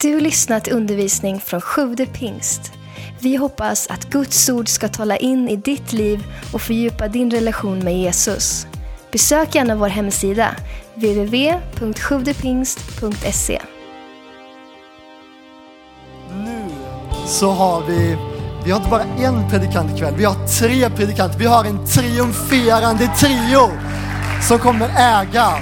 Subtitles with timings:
[0.00, 2.72] Du lyssnat till undervisning från Sjude pingst.
[3.20, 7.78] Vi hoppas att Guds ord ska tala in i ditt liv och fördjupa din relation
[7.78, 8.66] med Jesus.
[9.12, 10.56] Besök gärna vår hemsida,
[10.94, 13.62] www.sjuvdepingst.se.
[16.30, 16.64] Nu
[17.26, 18.16] så har vi,
[18.64, 21.38] vi har inte bara en predikant ikväll, vi har tre predikanter.
[21.38, 23.70] Vi har en triumferande trio
[24.48, 25.52] som kommer äga.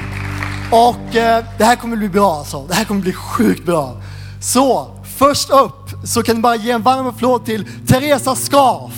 [0.70, 2.66] Och eh, det här kommer bli bra alltså.
[2.66, 3.96] Det här kommer bli sjukt bra.
[4.44, 8.92] Så, först upp så kan ni bara ge en varm applåd till Teresa Skaf.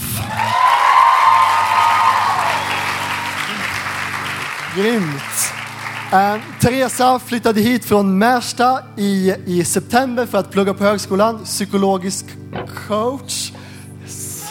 [4.76, 5.52] Grymt.
[6.12, 12.26] Eh, Teresa flyttade hit från Märsta i, i september för att plugga på högskolan, psykologisk
[12.88, 13.52] coach.
[14.02, 14.44] Yes.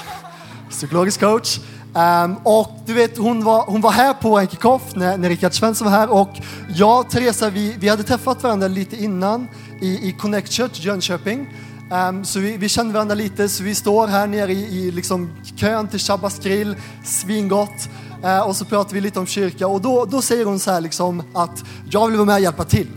[0.69, 1.59] Psykologisk coach.
[1.93, 5.53] Um, och du vet, hon var, hon var här på en kickoff när, när Rickard
[5.53, 6.29] Svensson var här och
[6.75, 9.47] jag och Teresa, vi, vi hade träffat varandra lite innan
[9.85, 11.47] i, i Connect Church Jönköping.
[11.91, 15.29] Um, så vi, vi känner varandra lite, så vi står här nere i, i liksom
[15.55, 17.89] kön till Shabbas grill, svingott.
[18.23, 20.81] Uh, och så pratar vi lite om kyrka och då, då säger hon så här
[20.81, 22.87] liksom att jag vill vara med och hjälpa till.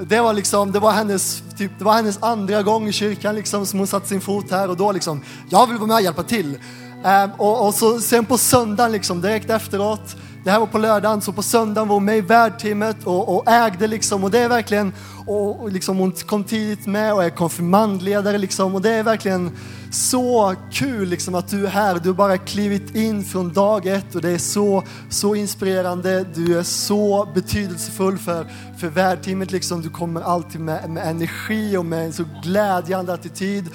[0.00, 3.66] Det var, liksom, det, var hennes, typ, det var hennes andra gång i kyrkan liksom,
[3.66, 6.22] som hon satte sin fot här och då liksom, jag vill vara med och hjälpa
[6.22, 6.58] till.
[7.04, 11.22] Um, och, och, så sen på söndagen, liksom, direkt efteråt, det här var på lördagen,
[11.22, 14.48] så på söndagen var hon med i värdteamet och, och ägde liksom, och det är
[14.48, 14.92] verkligen,
[15.26, 19.50] och, och liksom, hon kom tidigt med och är konfirmandledare liksom, och det är verkligen
[19.90, 24.14] så kul liksom, att du är här, du har bara klivit in från dag ett
[24.14, 28.46] och det är så, så inspirerande, du är så betydelsefull för,
[28.78, 33.68] för värdteamet liksom, du kommer alltid med, med energi och med en så glädjande attityd.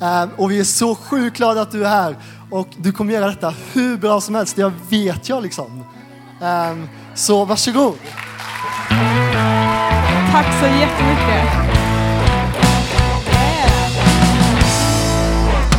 [0.00, 2.16] Um, och vi är så sjukt glada att du är här
[2.50, 5.84] och du kommer göra detta hur bra som helst, det vet jag liksom.
[6.42, 7.98] Um, så varsågod.
[10.32, 11.44] Tack så jättemycket.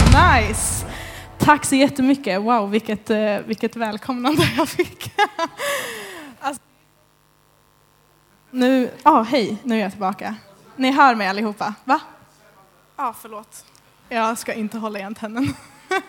[0.06, 0.86] Nice.
[1.40, 2.42] Tack så jättemycket.
[2.42, 5.12] Wow, vilket, uh, vilket välkomnande jag fick.
[6.40, 6.62] alltså,
[8.52, 10.36] nu, ja, oh, hej, nu är jag tillbaka.
[10.76, 12.00] Ni hör mig allihopa, va?
[12.96, 13.66] Ja, ah, förlåt.
[14.10, 15.54] Jag ska inte hålla i antennen.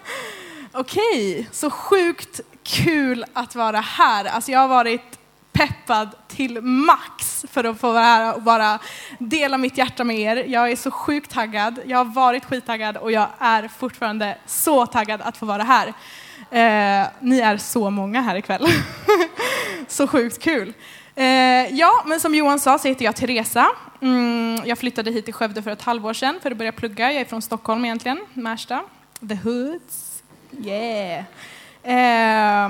[0.73, 4.25] Okej, okay, så sjukt kul att vara här.
[4.25, 5.19] Alltså jag har varit
[5.53, 8.79] peppad till max för att få vara här och bara
[9.19, 10.45] dela mitt hjärta med er.
[10.49, 11.81] Jag är så sjukt taggad.
[11.87, 15.89] Jag har varit skittaggad och jag är fortfarande så taggad att få vara här.
[16.51, 18.67] Eh, ni är så många här ikväll.
[19.89, 20.73] så sjukt kul.
[21.15, 21.25] Eh,
[21.75, 23.67] ja, men som Johan sa så heter jag Teresa.
[24.01, 27.13] Mm, jag flyttade hit till Skövde för ett halvår sedan för att börja plugga.
[27.13, 28.83] Jag är från Stockholm egentligen, Märsta.
[29.29, 30.23] The Hoods.
[30.65, 31.25] Yeah.
[31.85, 32.65] Eh,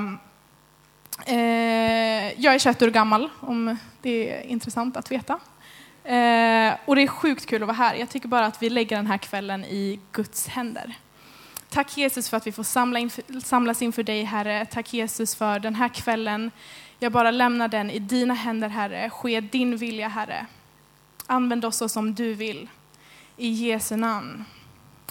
[1.25, 5.33] eh, jag är 21 år gammal, om det är intressant att veta.
[6.03, 7.95] Eh, och det är sjukt kul att vara här.
[7.95, 10.97] Jag tycker bara att vi lägger den här kvällen i Guds händer.
[11.69, 13.09] Tack Jesus för att vi får samla in,
[13.43, 14.65] samlas inför dig, Herre.
[14.65, 16.51] Tack Jesus för den här kvällen.
[16.99, 19.09] Jag bara lämnar den i dina händer, Herre.
[19.09, 20.45] Ske din vilja, Herre.
[21.27, 22.67] Använd oss så som du vill.
[23.37, 24.45] I Jesu namn.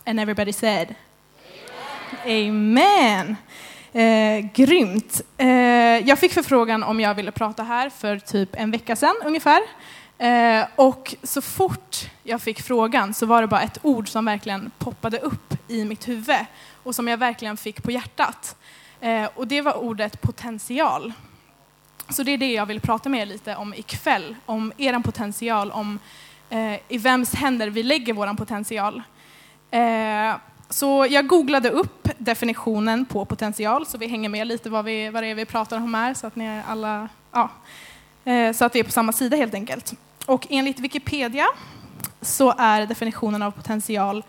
[0.07, 0.95] And everybody said
[2.27, 3.37] Amen.
[3.95, 5.21] Eh, grymt.
[5.37, 5.49] Eh,
[6.09, 9.61] jag fick förfrågan om jag ville prata här för typ en vecka sedan ungefär.
[10.19, 14.71] Eh, och så fort jag fick frågan så var det bara ett ord som verkligen
[14.79, 16.47] poppade upp i mitt huvud
[16.83, 18.57] och som jag verkligen fick på hjärtat.
[19.01, 21.13] Eh, och det var ordet potential.
[22.09, 25.71] Så det är det jag vill prata med er lite om ikväll, om er potential,
[25.71, 25.99] om
[26.51, 29.03] eh, i vems händer vi lägger vår potential.
[29.71, 30.35] Eh,
[30.71, 35.23] så jag googlade upp definitionen på potential, så vi hänger med lite vad, vi, vad
[35.23, 37.51] det är vi pratar om här, så att ni alla, ja,
[38.25, 39.95] eh, så att vi är på samma sida helt enkelt.
[40.27, 41.47] Och enligt Wikipedia
[42.21, 44.25] så är definitionen av potential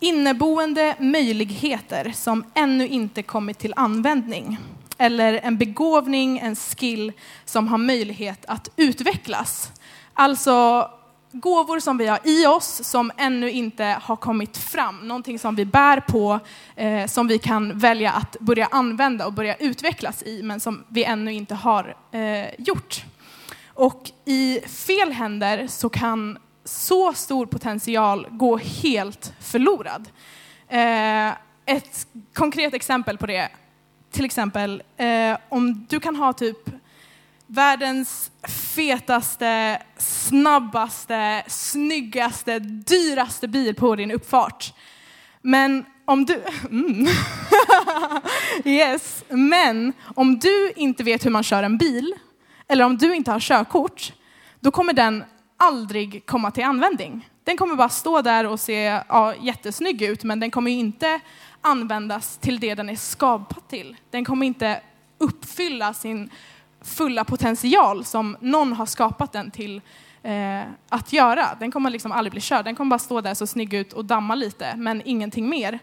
[0.00, 4.58] inneboende möjligheter som ännu inte kommit till användning
[4.98, 7.12] eller en begåvning, en skill
[7.44, 9.72] som har möjlighet att utvecklas.
[10.14, 10.88] Alltså
[11.32, 15.64] gåvor som vi har i oss som ännu inte har kommit fram, någonting som vi
[15.64, 16.40] bär på,
[16.76, 21.04] eh, som vi kan välja att börja använda och börja utvecklas i, men som vi
[21.04, 23.04] ännu inte har eh, gjort.
[23.74, 30.08] Och i fel händer så kan så stor potential gå helt förlorad.
[30.68, 31.28] Eh,
[31.66, 33.48] ett konkret exempel på det,
[34.10, 36.81] till exempel eh, om du kan ha typ
[37.54, 38.30] världens
[38.74, 44.74] fetaste, snabbaste, snyggaste, dyraste bil på din uppfart.
[45.42, 46.42] Men om du...
[46.70, 47.06] Mm.
[48.64, 49.24] yes.
[49.28, 52.14] Men om du inte vet hur man kör en bil,
[52.68, 54.12] eller om du inte har körkort,
[54.60, 55.24] då kommer den
[55.56, 57.28] aldrig komma till användning.
[57.44, 61.20] Den kommer bara stå där och se ja, jättesnygg ut, men den kommer inte
[61.60, 63.96] användas till det den är skapad till.
[64.10, 64.80] Den kommer inte
[65.18, 66.30] uppfylla sin
[66.84, 69.80] fulla potential som någon har skapat den till
[70.22, 71.48] eh, att göra.
[71.60, 72.64] Den kommer liksom aldrig bli körd.
[72.64, 75.78] Den kommer bara stå där så snygg ut och damma lite, men ingenting mer.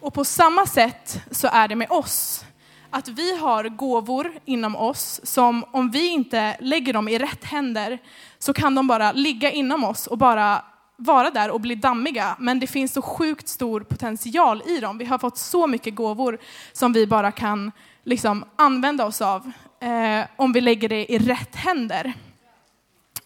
[0.00, 2.44] Och på samma sätt så är det med oss.
[2.90, 7.98] Att vi har gåvor inom oss som om vi inte lägger dem i rätt händer
[8.38, 10.64] så kan de bara ligga inom oss och bara
[10.96, 12.36] vara där och bli dammiga.
[12.38, 14.98] Men det finns så sjukt stor potential i dem.
[14.98, 16.38] Vi har fått så mycket gåvor
[16.72, 17.72] som vi bara kan
[18.04, 22.12] liksom använda oss av eh, om vi lägger det i rätt händer.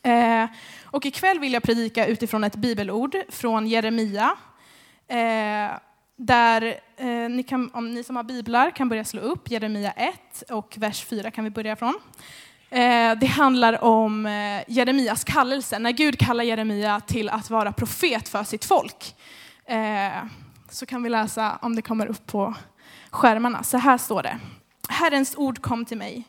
[0.02, 0.46] Eh,
[0.84, 4.36] och ikväll vill jag predika utifrån ett bibelord från Jeremia.
[5.08, 5.78] Eh,
[6.16, 10.42] där eh, ni, kan, om ni som har biblar kan börja slå upp Jeremia 1
[10.50, 11.94] och vers 4 kan vi börja från.
[12.70, 18.28] Eh, det handlar om eh, Jeremias kallelse, när Gud kallar Jeremia till att vara profet
[18.28, 19.14] för sitt folk.
[19.66, 20.24] Eh,
[20.70, 22.54] så kan vi läsa om det kommer upp på
[23.10, 23.62] skärmarna.
[23.62, 24.38] Så här står det.
[24.88, 26.24] Herrens ord kom till mig.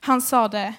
[0.00, 0.74] Han sade,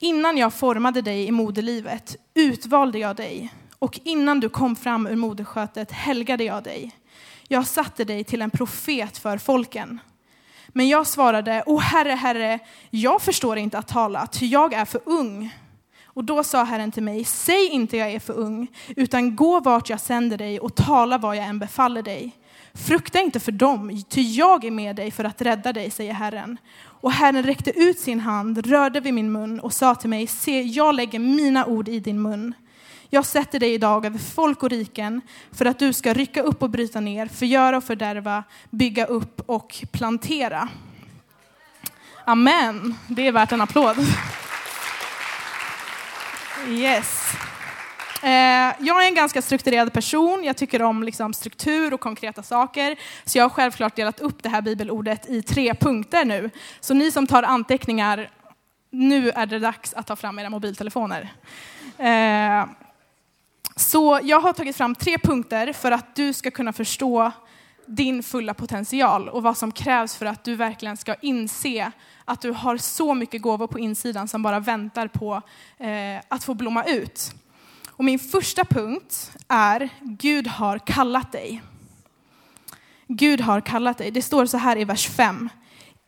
[0.00, 5.16] innan jag formade dig i moderlivet utvalde jag dig och innan du kom fram ur
[5.16, 6.92] moderskötet helgade jag dig.
[7.48, 10.00] Jag satte dig till en profet för folken.
[10.68, 12.58] Men jag svarade, O Herre, Herre,
[12.90, 15.54] jag förstår inte att tala, ty jag är för ung.
[16.04, 19.90] Och då sa Herren till mig, säg inte jag är för ung, utan gå vart
[19.90, 22.32] jag sänder dig och tala vad jag än befaller dig.
[22.74, 26.58] Frukta inte för dem, ty jag är med dig för att rädda dig, säger Herren.
[27.00, 30.62] Och Herren räckte ut sin hand, rörde vid min mun och sa till mig, se,
[30.62, 32.54] jag lägger mina ord i din mun.
[33.10, 35.20] Jag sätter dig idag över folk och riken
[35.52, 39.84] för att du ska rycka upp och bryta ner, förgöra och fördärva, bygga upp och
[39.92, 40.68] plantera.
[42.24, 42.94] Amen.
[43.08, 43.96] Det är värt en applåd.
[46.68, 47.36] Yes.
[48.24, 50.44] Eh, jag är en ganska strukturerad person.
[50.44, 52.96] Jag tycker om liksom struktur och konkreta saker.
[53.24, 56.50] Så jag har självklart delat upp det här bibelordet i tre punkter nu.
[56.80, 58.30] Så ni som tar anteckningar,
[58.90, 61.32] nu är det dags att ta fram era mobiltelefoner.
[61.98, 62.66] Eh,
[63.76, 67.32] så jag har tagit fram tre punkter för att du ska kunna förstå
[67.86, 71.92] din fulla potential och vad som krävs för att du verkligen ska inse
[72.24, 75.42] att du har så mycket gåvor på insidan som bara väntar på
[75.78, 77.34] eh, att få blomma ut.
[77.96, 81.62] Och min första punkt är Gud har kallat dig.
[83.08, 84.10] Gud har kallat dig.
[84.10, 85.48] Det står så här i vers 5.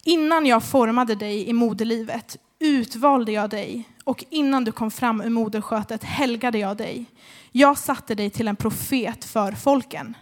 [0.04, 5.30] Innan jag formade dig i moderlivet utvalde jag dig och innan du kom fram ur
[5.30, 7.04] moderskötet helgade jag dig.
[7.52, 10.16] Jag satte dig till en profet för folken.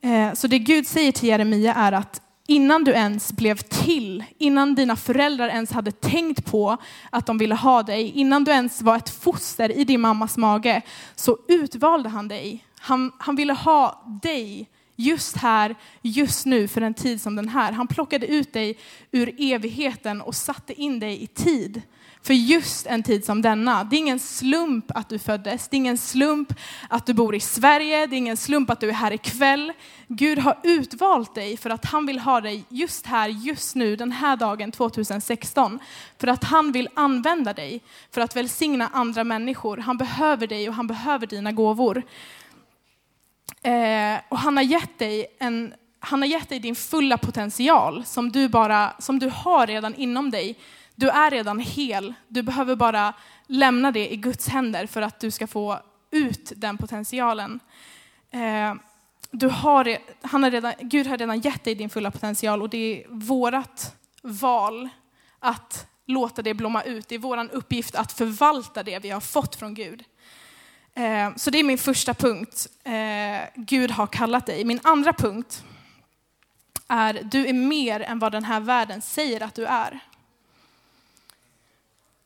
[0.00, 4.74] Eh, så det Gud säger till Jeremia är att innan du ens blev till, innan
[4.74, 6.76] dina föräldrar ens hade tänkt på
[7.10, 10.82] att de ville ha dig, innan du ens var ett foster i din mammas mage,
[11.14, 12.64] så utvalde han dig.
[12.78, 17.72] Han, han ville ha dig just här, just nu, för en tid som den här.
[17.72, 18.78] Han plockade ut dig
[19.12, 21.82] ur evigheten och satte in dig i tid
[22.28, 23.84] för just en tid som denna.
[23.84, 26.54] Det är ingen slump att du föddes, det är ingen slump
[26.88, 29.72] att du bor i Sverige, det är ingen slump att du är här ikväll.
[30.08, 34.12] Gud har utvalt dig för att han vill ha dig just här, just nu, den
[34.12, 35.78] här dagen 2016.
[36.18, 37.80] För att han vill använda dig
[38.10, 39.76] för att välsigna andra människor.
[39.76, 42.02] Han behöver dig och han behöver dina gåvor.
[43.62, 48.32] Eh, och han har gett dig en han har gett dig din fulla potential som
[48.32, 50.56] du, bara, som du har redan inom dig
[50.98, 52.14] du är redan hel.
[52.28, 53.14] Du behöver bara
[53.46, 55.78] lämna det i Guds händer för att du ska få
[56.10, 57.60] ut den potentialen.
[58.30, 58.74] Eh,
[59.30, 62.78] du har, han har redan, Gud har redan gett dig din fulla potential och det
[62.78, 63.80] är vårt
[64.22, 64.88] val
[65.38, 67.08] att låta det blomma ut.
[67.08, 70.04] Det är vår uppgift att förvalta det vi har fått från Gud.
[70.94, 72.66] Eh, så det är min första punkt.
[72.84, 74.64] Eh, Gud har kallat dig.
[74.64, 75.64] Min andra punkt
[76.88, 80.00] är du är mer än vad den här världen säger att du är.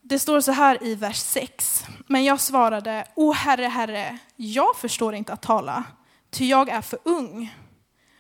[0.05, 1.85] Det står så här i vers 6.
[2.07, 5.85] Men jag svarade, O Herre, Herre, jag förstår inte att tala,
[6.31, 7.55] ty jag är för ung.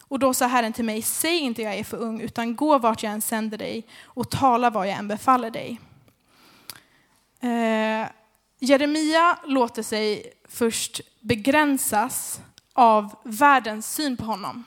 [0.00, 3.02] Och då sa Herren till mig, säg inte jag är för ung, utan gå vart
[3.02, 5.80] jag än sänder dig och tala vad jag än befaller dig.
[7.40, 8.08] Eh,
[8.58, 12.40] Jeremia låter sig först begränsas
[12.72, 14.64] av världens syn på honom.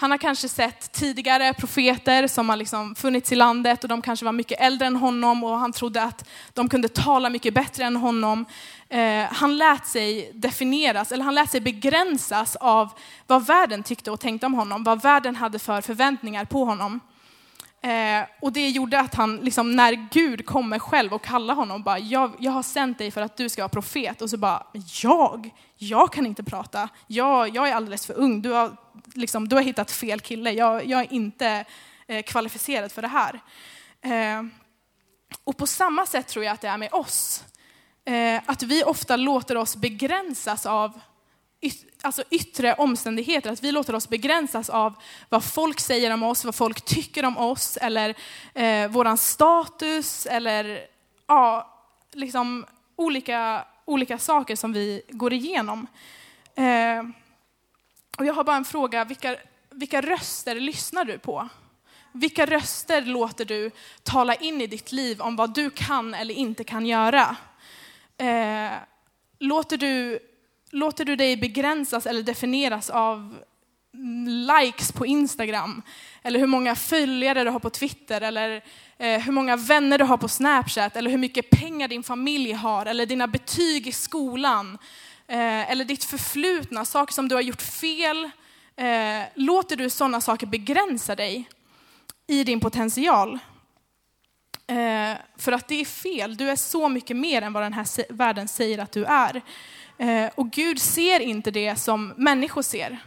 [0.00, 4.24] Han har kanske sett tidigare profeter som har liksom funnits i landet och de kanske
[4.24, 7.96] var mycket äldre än honom och han trodde att de kunde tala mycket bättre än
[7.96, 8.44] honom.
[8.88, 12.88] Eh, han lät sig definieras, eller han lät sig begränsas av
[13.26, 17.00] vad världen tyckte och tänkte om honom, vad världen hade för förväntningar på honom.
[17.82, 21.98] Eh, och det gjorde att han, liksom, när Gud kommer själv och kallar honom, bara,
[21.98, 24.22] jag, jag har sänt dig för att du ska vara profet.
[24.22, 24.66] Och så bara,
[25.02, 25.50] jag?
[25.76, 26.88] Jag kan inte prata.
[27.06, 28.42] Jag, jag är alldeles för ung.
[28.42, 28.76] Du har,
[29.14, 30.52] liksom, du har hittat fel kille.
[30.52, 31.64] Jag, jag är inte
[32.06, 33.40] eh, kvalificerad för det här.
[34.02, 34.42] Eh,
[35.44, 37.44] och på samma sätt tror jag att det är med oss.
[38.04, 41.00] Eh, att vi ofta låter oss begränsas av
[41.60, 44.94] yt, alltså yttre omständigheter, att vi låter oss begränsas av
[45.28, 48.14] vad folk säger om oss, vad folk tycker om oss, eller
[48.54, 50.86] eh, våran status, eller
[51.26, 51.74] ja,
[52.12, 55.86] liksom olika, olika saker som vi går igenom.
[56.54, 57.02] Eh,
[58.18, 59.36] och jag har bara en fråga, vilka,
[59.70, 61.48] vilka röster lyssnar du på?
[62.12, 63.70] Vilka röster låter du
[64.02, 67.36] tala in i ditt liv om vad du kan eller inte kan göra?
[68.18, 68.72] Eh,
[69.38, 70.18] låter du
[70.70, 73.36] låter du dig begränsas eller definieras av
[74.26, 75.82] likes på Instagram,
[76.22, 78.64] eller hur många följare du har på Twitter, eller
[78.98, 82.86] eh, hur många vänner du har på Snapchat, eller hur mycket pengar din familj har,
[82.86, 84.78] eller dina betyg i skolan,
[85.26, 88.30] eh, eller ditt förflutna, saker som du har gjort fel.
[88.76, 91.48] Eh, låter du sådana saker begränsa dig
[92.26, 93.38] i din potential?
[94.66, 98.12] Eh, för att det är fel, du är så mycket mer än vad den här
[98.12, 99.42] världen säger att du är.
[100.00, 102.98] Eh, och Gud ser inte det som människor ser.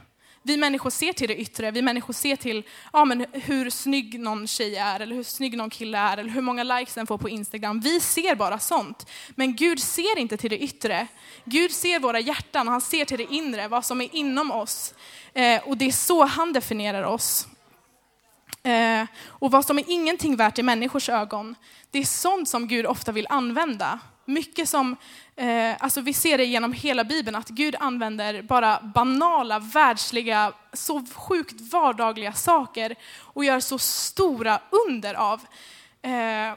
[0.46, 4.48] Vi människor ser till det yttre, vi människor ser till ja, men hur snygg någon
[4.48, 7.30] tjej är, eller hur snygg någon kille är, eller hur många likes den får på
[7.30, 7.80] Instagram.
[7.80, 9.10] Vi ser bara sånt.
[9.36, 11.08] Men Gud ser inte till det yttre.
[11.46, 14.94] Gud ser våra hjärtan, och han ser till det inre, vad som är inom oss.
[15.34, 17.48] Eh, och det är så han definierar oss.
[18.64, 21.56] Eh, och vad som är ingenting värt i människors ögon,
[21.92, 24.00] det är sånt som Gud ofta vill använda.
[24.25, 24.96] Mycket som,
[25.36, 31.06] eh, alltså vi ser det genom hela Bibeln, att Gud använder bara banala, världsliga, så
[31.15, 35.42] sjukt vardagliga saker och gör så stora under av.
[36.01, 36.53] Eh,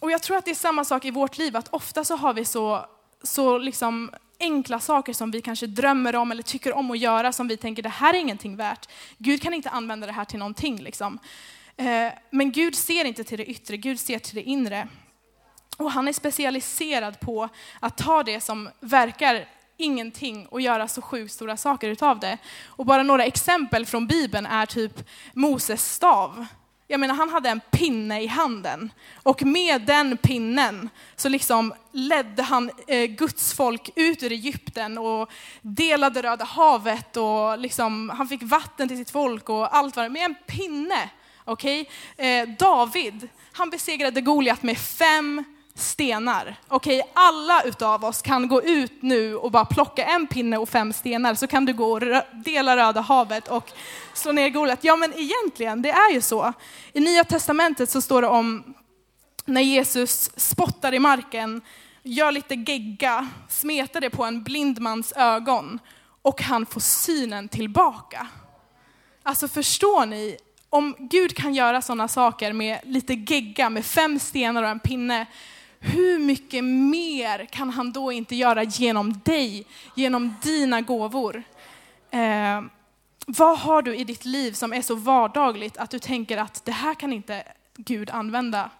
[0.00, 2.34] och jag tror att det är samma sak i vårt liv, att ofta så har
[2.34, 2.86] vi så,
[3.22, 7.48] så liksom enkla saker som vi kanske drömmer om eller tycker om att göra, som
[7.48, 8.88] vi tänker det här är ingenting värt.
[9.18, 10.82] Gud kan inte använda det här till någonting.
[10.82, 11.18] Liksom.
[11.76, 14.88] Eh, men Gud ser inte till det yttre, Gud ser till det inre.
[15.76, 17.48] Och han är specialiserad på
[17.80, 19.46] att ta det som verkar
[19.76, 22.38] ingenting och göra så sjukt stora saker utav det.
[22.66, 26.46] Och bara några exempel från Bibeln är typ Moses stav.
[26.86, 32.42] Jag menar, han hade en pinne i handen och med den pinnen så liksom ledde
[32.42, 35.30] han eh, Guds folk ut ur Egypten och
[35.62, 40.08] delade Röda havet och liksom, han fick vatten till sitt folk och allt var det
[40.08, 41.10] med en pinne.
[41.44, 41.84] Okay?
[42.16, 45.44] Eh, David, han besegrade Goliat med fem
[45.80, 46.56] stenar.
[46.68, 50.68] Okej, okay, alla utav oss kan gå ut nu och bara plocka en pinne och
[50.68, 52.00] fem stenar så kan du gå och
[52.44, 53.70] dela Röda havet och
[54.14, 54.84] slå ner Goliat.
[54.84, 56.52] Ja, men egentligen, det är ju så.
[56.92, 58.74] I Nya Testamentet så står det om
[59.44, 61.60] när Jesus spottar i marken,
[62.02, 65.78] gör lite gegga, smetar det på en blind mans ögon
[66.22, 68.26] och han får synen tillbaka.
[69.22, 70.36] Alltså förstår ni,
[70.70, 75.26] om Gud kan göra sådana saker med lite gegga, med fem stenar och en pinne,
[75.80, 81.42] hur mycket mer kan han då inte göra genom dig, genom dina gåvor?
[82.10, 82.62] Eh,
[83.26, 86.72] vad har du i ditt liv som är så vardagligt att du tänker att det
[86.72, 87.44] här kan inte
[87.76, 88.70] Gud använda?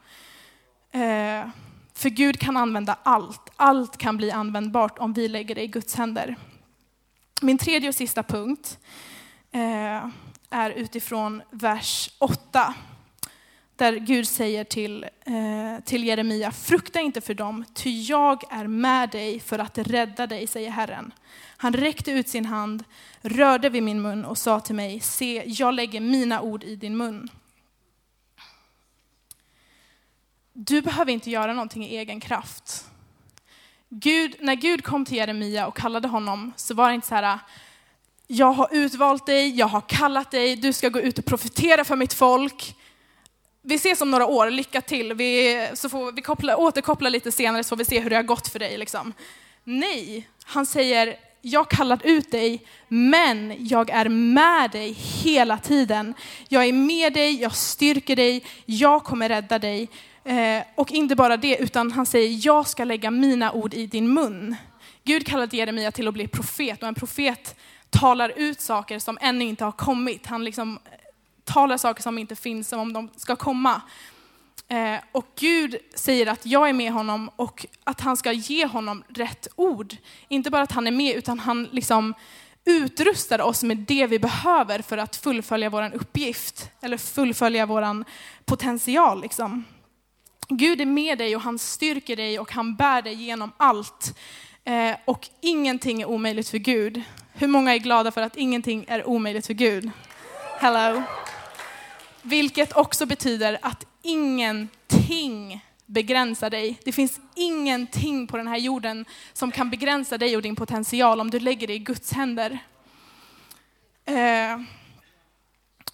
[0.93, 1.49] Eh,
[1.95, 3.51] för Gud kan använda allt.
[3.57, 6.37] Allt kan bli användbart om vi lägger det i Guds händer.
[7.43, 8.79] Min tredje och sista punkt
[9.53, 10.07] eh,
[10.51, 12.75] är utifrån vers 8
[13.81, 19.11] där Gud säger till, eh, till Jeremia, frukta inte för dem, ty jag är med
[19.11, 21.13] dig för att rädda dig, säger Herren.
[21.57, 22.85] Han räckte ut sin hand,
[23.23, 26.97] rörde vid min mun och sa till mig, se, jag lägger mina ord i din
[26.97, 27.29] mun.
[30.53, 32.85] Du behöver inte göra någonting i egen kraft.
[33.89, 37.39] Gud, när Gud kom till Jeremia och kallade honom så var det inte så här,
[38.27, 41.97] jag har utvalt dig, jag har kallat dig, du ska gå ut och profetera för
[41.97, 42.77] mitt folk
[43.71, 45.15] vi ses om några år, lycka till.
[45.15, 48.23] Vi, så får vi koppla, återkoppla lite senare så får vi se hur det har
[48.23, 48.79] gått för dig.
[48.79, 49.13] Liksom.
[49.65, 56.15] Nej, han säger, jag kallat ut dig, men jag är med dig hela tiden.
[56.49, 59.89] Jag är med dig, jag styrker dig, jag kommer rädda dig.
[60.25, 64.15] Eh, och inte bara det, utan han säger, jag ska lägga mina ord i din
[64.15, 64.57] mun.
[65.05, 67.57] Gud kallade Jeremia till att bli profet och en profet
[67.91, 70.27] talar ut saker som ännu inte har kommit.
[70.27, 70.79] Han liksom
[71.53, 73.83] talar saker som inte finns som om de ska komma.
[74.69, 79.05] Eh, och Gud säger att jag är med honom och att han ska ge honom
[79.09, 79.97] rätt ord.
[80.29, 82.15] Inte bara att han är med, utan han liksom
[82.65, 88.05] utrustar oss med det vi behöver för att fullfölja vår uppgift, eller fullfölja vår
[88.45, 89.23] potential.
[89.23, 89.65] Liksom.
[90.49, 94.19] Gud är med dig och han styrker dig och han bär dig genom allt.
[94.65, 97.03] Eh, och ingenting är omöjligt för Gud.
[97.33, 99.91] Hur många är glada för att ingenting är omöjligt för Gud?
[100.61, 101.03] Hello.
[102.23, 106.79] Vilket också betyder att ingenting begränsar dig.
[106.85, 111.31] Det finns ingenting på den här jorden som kan begränsa dig och din potential om
[111.31, 112.59] du lägger det i Guds händer.
[114.05, 114.61] Eh,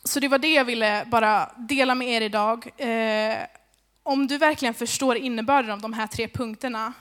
[0.04, 2.71] så det var det jag ville bara dela med er idag.
[2.76, 3.37] Eh,
[4.02, 6.92] om du verkligen förstår innebörden av de här tre punkterna.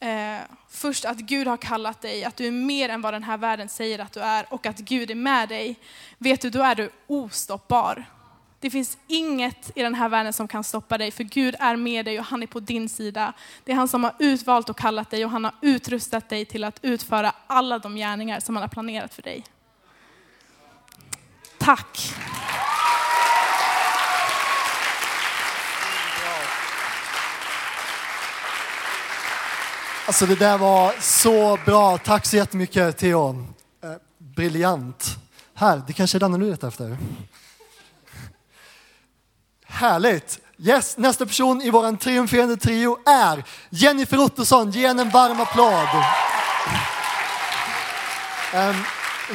[0.00, 0.38] Eh,
[0.70, 3.68] först att Gud har kallat dig, att du är mer än vad den här världen
[3.68, 5.76] säger att du är och att Gud är med dig.
[6.18, 8.04] Vet du, då är du ostoppbar.
[8.60, 12.04] Det finns inget i den här världen som kan stoppa dig, för Gud är med
[12.04, 13.32] dig och han är på din sida.
[13.64, 16.64] Det är han som har utvalt och kallat dig och han har utrustat dig till
[16.64, 19.44] att utföra alla de gärningar som han har planerat för dig.
[21.58, 22.14] Tack!
[30.06, 31.98] Alltså det där var så bra.
[31.98, 33.46] Tack så jättemycket Theo.
[33.82, 35.16] Eh, briljant.
[35.54, 36.96] Här, det kanske är denna du letar efter.
[39.70, 40.38] Härligt!
[40.58, 44.70] Yes, nästa person i vår triumferande trio är Jennifer Ottosson.
[44.70, 45.88] Ge henne en varm applåd.
[48.54, 48.84] Um,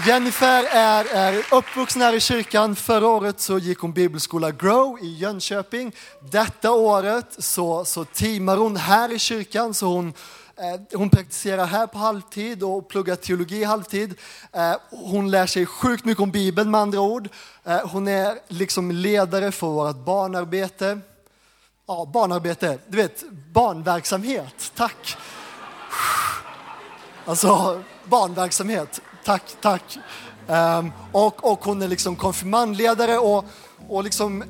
[0.07, 2.75] Jennifer är, är uppvuxen här i kyrkan.
[2.75, 5.91] Förra året så gick hon bibelskola Grow i Jönköping.
[6.31, 10.13] Detta året så, så teamar hon här i kyrkan så hon
[10.57, 14.15] Eh, hon praktiserar här på halvtid och pluggar teologi halvtid.
[14.51, 17.29] Eh, hon lär sig sjukt mycket om Bibeln med andra ord.
[17.63, 20.99] Eh, hon är liksom ledare för vårt barnarbete.
[21.87, 24.71] Ja, barnarbete, du vet, barnverksamhet.
[24.75, 25.17] Tack.
[27.25, 29.01] Alltså, barnverksamhet.
[29.23, 29.97] Tack, tack.
[30.47, 33.45] Ehm, och, och hon är liksom konfirmandledare och,
[33.87, 34.43] och liksom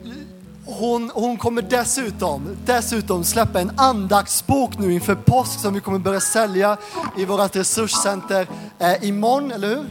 [0.66, 6.20] hon, hon kommer dessutom, dessutom släppa en andaktsbok nu inför påsk som vi kommer börja
[6.20, 6.78] sälja
[7.18, 8.48] i vårt resurscenter
[8.80, 9.86] eh, imorgon, eller hur?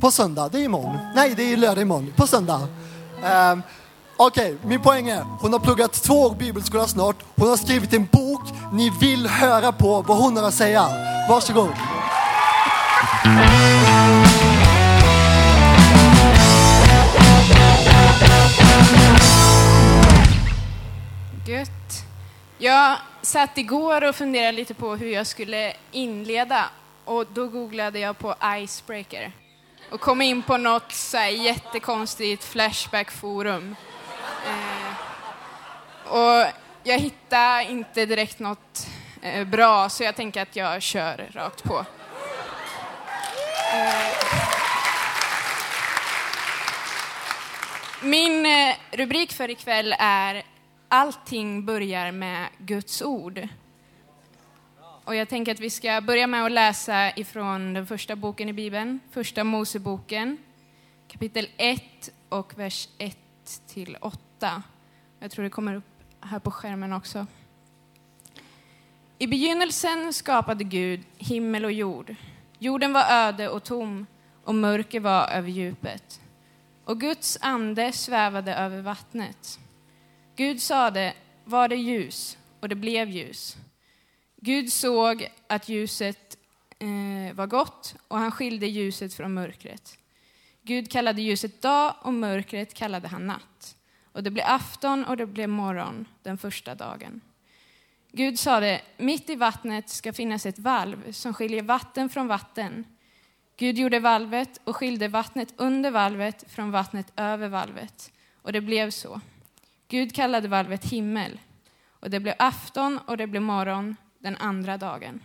[0.00, 0.98] På söndag, det är imorgon.
[1.14, 2.12] Nej, det är lördag imorgon.
[2.16, 2.60] På söndag.
[3.52, 3.62] Um,
[4.20, 7.16] Okej, okay, min poäng är, hon har pluggat två år bibelskola snart.
[7.36, 8.42] Hon har skrivit en bok.
[8.72, 10.88] Ni vill höra på vad hon har att säga.
[11.28, 11.70] Varsågod.
[13.24, 13.67] Mm.
[22.60, 26.64] Jag satt igår och funderade lite på hur jag skulle inleda
[27.04, 29.32] och då googlade jag på icebreaker
[29.90, 33.76] och kom in på något så här jättekonstigt flashback-forum.
[34.46, 34.92] Eh,
[36.12, 36.46] och
[36.82, 38.86] jag hittade inte direkt något
[39.22, 41.84] eh, bra så jag tänker att jag kör rakt på.
[43.74, 44.14] Eh,
[48.02, 50.42] min eh, rubrik för ikväll är
[50.88, 53.48] allting börjar med Guds ord.
[55.04, 58.52] Och jag tänker att vi ska börja med att läsa ifrån den första boken i
[58.52, 60.38] Bibeln, Första Moseboken,
[61.08, 61.82] kapitel 1
[62.28, 63.18] och vers 1
[63.66, 64.62] till 8.
[65.20, 65.84] Jag tror det kommer upp
[66.20, 67.26] här på skärmen också.
[69.18, 72.14] I begynnelsen skapade Gud himmel och jord.
[72.58, 74.06] Jorden var öde och tom
[74.44, 76.20] och mörker var över djupet.
[76.84, 79.58] Och Guds ande svävade över vattnet.
[80.38, 83.56] Gud sade, var det ljus, och det blev ljus.
[84.36, 86.38] Gud såg att ljuset
[86.78, 89.98] eh, var gott, och han skilde ljuset från mörkret.
[90.62, 93.76] Gud kallade ljuset dag, och mörkret kallade han natt.
[94.12, 97.20] Och det blev afton och det blev morgon den första dagen.
[98.12, 102.84] Gud sade, mitt i vattnet ska finnas ett valv som skiljer vatten från vatten.
[103.56, 108.12] Gud gjorde valvet och skilde vattnet under valvet från vattnet över valvet.
[108.42, 109.20] Och det blev så.
[109.88, 111.40] Gud kallade valvet himmel,
[112.00, 115.22] och det blev afton och det blev morgon den andra dagen.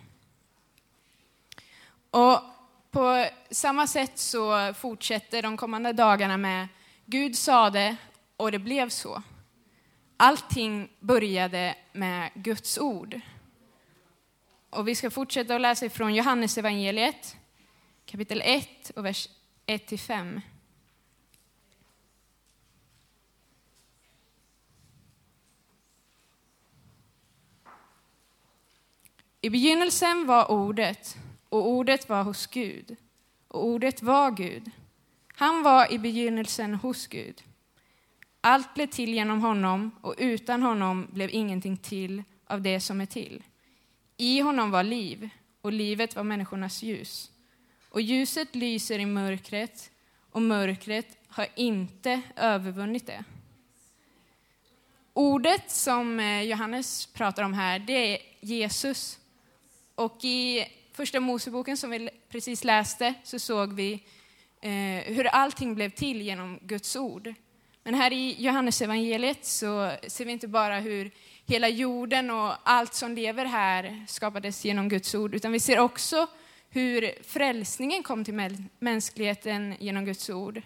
[2.10, 2.39] Och
[2.91, 6.67] på samma sätt så fortsätter de kommande dagarna med
[7.06, 7.95] Gud sade
[8.38, 9.23] och det blev så.
[10.17, 13.19] Allting började med Guds ord.
[14.69, 17.36] Och vi ska fortsätta att läsa ifrån Johannes evangeliet,
[18.06, 19.30] kapitel 1 och vers
[19.65, 20.41] 1 till 5.
[29.45, 31.17] I begynnelsen var ordet,
[31.49, 32.95] och ordet var hos Gud,
[33.47, 34.71] och ordet var Gud.
[35.36, 37.43] Han var i begynnelsen hos Gud.
[38.41, 43.06] Allt blev till genom honom, och utan honom blev ingenting till av det som är
[43.06, 43.43] till.
[44.17, 45.29] I honom var liv,
[45.62, 47.32] och livet var människornas ljus.
[47.89, 49.91] och ljuset lyser i mörkret
[50.32, 53.23] och mörkret har inte övervunnit det.
[55.13, 59.19] Ordet som eh, Johannes pratar om här, det är Jesus.
[59.95, 63.93] Och i första Moseboken som vi precis läste så såg vi
[64.62, 67.34] eh, hur allting blev till genom Guds ord.
[67.84, 71.12] Men här i Johannesevangeliet så ser vi inte bara hur
[71.45, 76.27] hela jorden och allt som lever här skapades genom Guds ord, utan vi ser också
[76.69, 80.62] hur frälsningen kom till mänskligheten genom Guds ord.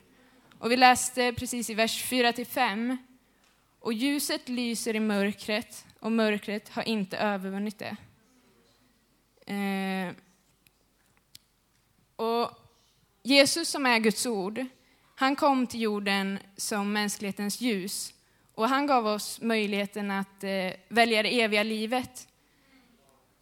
[0.60, 2.98] Och vi läste precis i vers 4-5.
[3.80, 7.98] Och ljuset lyser i mörkret och mörkret har inte övervunnit det.
[9.48, 10.14] Eh,
[12.16, 12.52] och
[13.24, 14.66] Jesus som är Guds ord,
[15.16, 18.14] han kom till jorden som mänsklighetens ljus.
[18.54, 22.28] Och han gav oss möjligheten att eh, välja det eviga livet.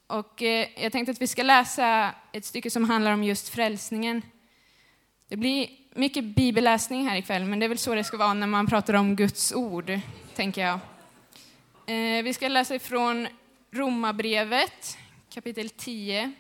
[0.07, 4.21] Och eh, jag tänkte att vi ska läsa ett stycke som handlar om just frälsningen.
[5.27, 8.47] Det blir mycket bibelläsning här ikväll, men det är väl så det ska vara när
[8.47, 9.99] man pratar om Guds ord,
[10.35, 10.79] tänker jag.
[11.85, 13.27] Eh, vi ska läsa ifrån
[13.71, 14.97] Romarbrevet,
[15.35, 16.31] kapitel 10,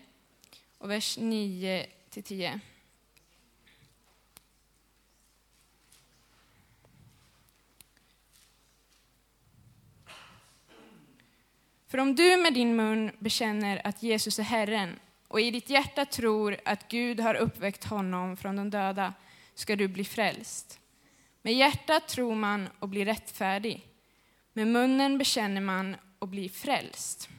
[0.77, 2.59] och vers 9 till 10.
[11.87, 16.05] För om du med din mun bekänner att Jesus är Herren och i ditt hjärta
[16.05, 19.13] tror att Gud har uppväckt honom från de döda
[19.53, 20.79] ska du bli frälst.
[21.41, 23.87] Med hjärtat tror man och blir rättfärdig.
[24.53, 27.29] Med munnen bekänner man och blir frälst.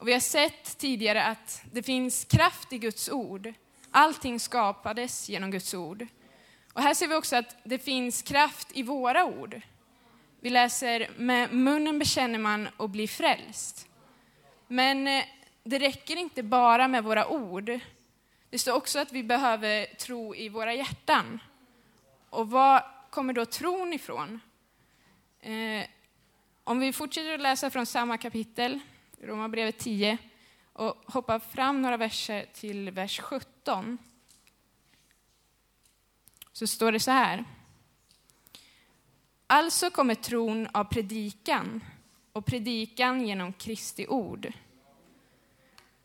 [0.00, 3.52] Och vi har sett tidigare att det finns kraft i Guds ord.
[3.90, 6.06] Allting skapades genom Guds ord.
[6.72, 9.60] Och här ser vi också att det finns kraft i våra ord.
[10.40, 13.88] Vi läser med munnen bekänner man och blir frälst.
[14.68, 15.24] Men eh,
[15.62, 17.78] det räcker inte bara med våra ord.
[18.50, 21.40] Det står också att vi behöver tro i våra hjärtan.
[22.30, 24.40] Och var kommer då tron ifrån?
[25.40, 25.86] Eh,
[26.64, 28.80] om vi fortsätter att läsa från samma kapitel,
[29.22, 30.18] Romarbrevet 10,
[30.72, 33.98] och hoppa fram några verser till vers 17,
[36.52, 37.44] så står det så här.
[39.46, 41.84] Alltså kommer tron av predikan
[42.32, 44.52] och predikan genom Kristi ord.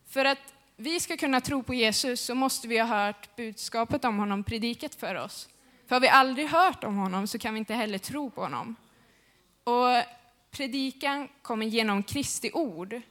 [0.07, 4.17] För att vi ska kunna tro på Jesus så måste vi ha hört budskapet om
[4.17, 5.49] honom predikat för oss.
[5.87, 8.75] För har vi aldrig hört om honom så kan vi inte heller tro på honom.
[9.63, 10.03] Och
[10.55, 13.01] predikan kommer genom Kristi ord.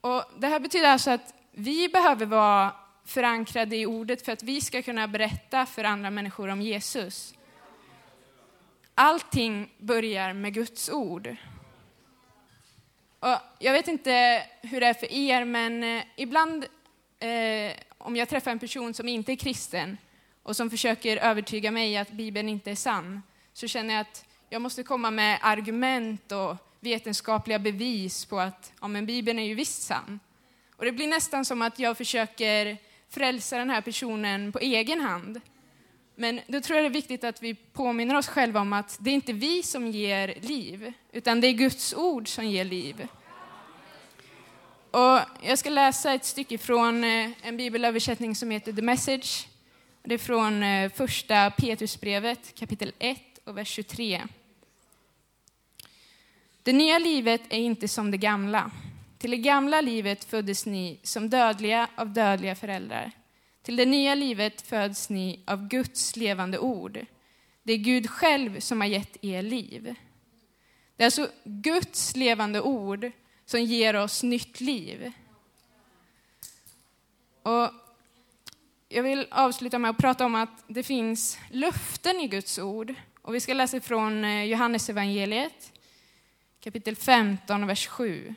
[0.00, 2.72] Och det här betyder alltså att vi behöver vara
[3.04, 7.34] förankrade i ordet för att vi ska kunna berätta för andra människor om Jesus.
[8.94, 11.36] Allting börjar med Guds ord.
[13.20, 16.64] Och jag vet inte hur det är för er, men eh, ibland
[17.18, 19.98] eh, om jag träffar en person som inte är kristen
[20.42, 24.62] och som försöker övertyga mig att Bibeln inte är sann, så känner jag att jag
[24.62, 29.82] måste komma med argument och vetenskapliga bevis på att ja, men Bibeln är ju visst
[29.82, 30.20] sann.
[30.76, 32.76] Och det blir nästan som att jag försöker
[33.08, 35.40] frälsa den här personen på egen hand.
[36.14, 39.10] Men då tror jag det är viktigt att vi påminner oss själva om att det
[39.10, 43.08] är inte vi som ger liv, utan det är Guds ord som ger liv.
[44.90, 49.48] Och jag ska läsa ett stycke från eh, en bibelöversättning som heter The Message.
[50.02, 54.22] Det är från eh, första Petrusbrevet kapitel 1 och vers 23.
[56.66, 58.70] Det nya livet är inte som det gamla.
[59.18, 63.10] Till det gamla livet föddes ni som dödliga av dödliga föräldrar.
[63.62, 67.06] Till det nya livet föds ni av Guds levande ord.
[67.62, 69.94] Det är Gud själv som har gett er liv.
[70.96, 73.10] Det är alltså Guds levande ord
[73.44, 75.12] som ger oss nytt liv.
[77.42, 77.70] Och
[78.88, 82.94] jag vill avsluta med att prata om att det finns löften i Guds ord.
[83.22, 84.12] Och vi ska läsa från
[84.48, 84.48] Johannesevangeliet.
[84.48, 85.72] Johannes evangeliet,
[86.66, 88.34] kapitel 15, vers 7.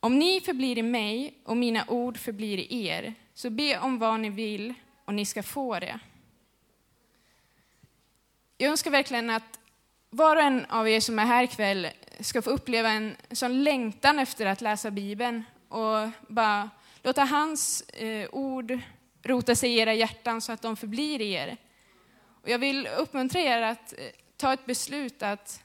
[0.00, 4.20] Om ni förblir i mig och mina ord förblir i er, så be om vad
[4.20, 5.98] ni vill och ni ska få det.
[8.58, 9.58] Jag önskar verkligen att
[10.10, 11.88] var och en av er som är här ikväll
[12.20, 16.70] ska få uppleva en sån längtan efter att läsa Bibeln och bara
[17.02, 18.78] låta hans eh, ord
[19.28, 21.56] rota sig i era hjärtan så att de förblir i er.
[22.42, 23.98] Och jag vill uppmuntra er att eh,
[24.36, 25.62] ta ett beslut att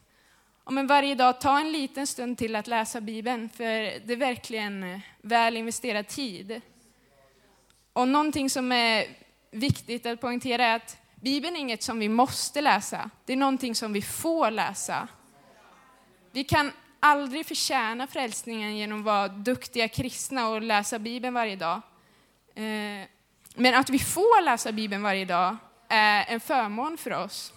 [0.63, 4.83] om varje dag ta en liten stund till att läsa Bibeln, för det är verkligen
[4.83, 6.61] eh, väl investerad tid.
[7.93, 9.05] Och någonting som är
[9.51, 13.75] viktigt att poängtera är att Bibeln är inget som vi måste läsa, det är någonting
[13.75, 15.07] som vi får läsa.
[16.31, 21.81] Vi kan aldrig förtjäna frälsningen genom att vara duktiga kristna och läsa Bibeln varje dag.
[22.55, 23.07] Eh,
[23.55, 27.53] men att vi får läsa Bibeln varje dag är en förmån för oss.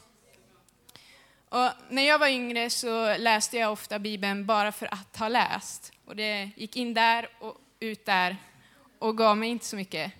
[1.49, 5.93] Och när jag var yngre så läste jag ofta Bibeln bara för att ha läst.
[6.05, 8.37] Och det gick in där och ut där
[8.99, 10.13] och gav mig inte så mycket.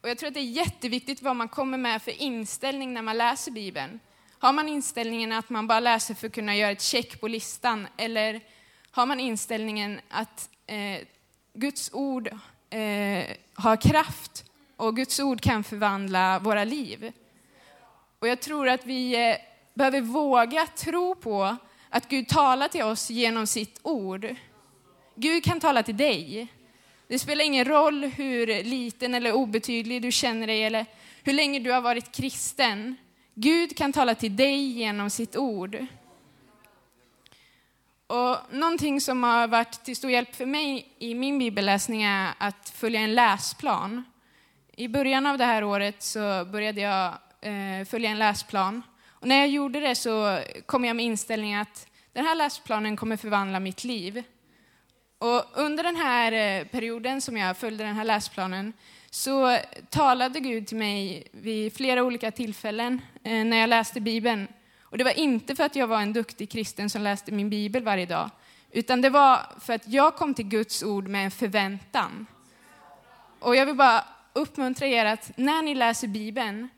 [0.00, 3.18] Och jag tror att det är jätteviktigt vad man kommer med för inställning när man
[3.18, 4.00] läser Bibeln.
[4.38, 7.86] Har man inställningen att man bara läser för att kunna göra ett check på listan?
[7.96, 8.40] Eller
[8.90, 11.06] har man inställningen att eh,
[11.54, 12.28] Guds ord
[12.70, 14.49] eh, har kraft
[14.80, 17.12] och Guds ord kan förvandla våra liv?
[18.18, 19.36] Och jag tror att vi eh,
[19.74, 21.56] behöver våga tro på
[21.88, 24.34] att Gud talar till oss genom sitt ord.
[25.14, 26.48] Gud kan tala till dig.
[27.08, 30.86] Det spelar ingen roll hur liten eller obetydlig du känner dig eller
[31.22, 32.96] hur länge du har varit kristen.
[33.34, 35.86] Gud kan tala till dig genom sitt ord.
[38.06, 42.72] Och någonting som har varit till stor hjälp för mig i min bibelläsning är att
[42.76, 44.04] följa en läsplan.
[44.80, 48.82] I början av det här året så började jag eh, följa en läsplan.
[49.10, 53.16] Och när jag gjorde det så kom jag med inställningen att den här läsplanen kommer
[53.16, 54.22] förvandla mitt liv.
[55.18, 58.72] Och under den här eh, perioden som jag följde den här läsplanen
[59.10, 59.58] så
[59.90, 64.48] talade Gud till mig vid flera olika tillfällen eh, när jag läste Bibeln.
[64.82, 67.82] Och det var inte för att jag var en duktig kristen som läste min bibel
[67.82, 68.30] varje dag,
[68.70, 72.26] utan det var för att jag kom till Guds ord med en förväntan.
[73.40, 76.68] Och jag vill bara uppmuntra er att när ni läser Bibeln,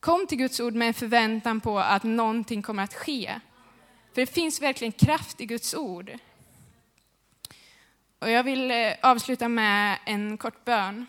[0.00, 3.40] kom till Guds ord med en förväntan på att någonting kommer att ske.
[4.14, 6.18] För det finns verkligen kraft i Guds ord.
[8.18, 11.06] Och jag vill eh, avsluta med en kort bön.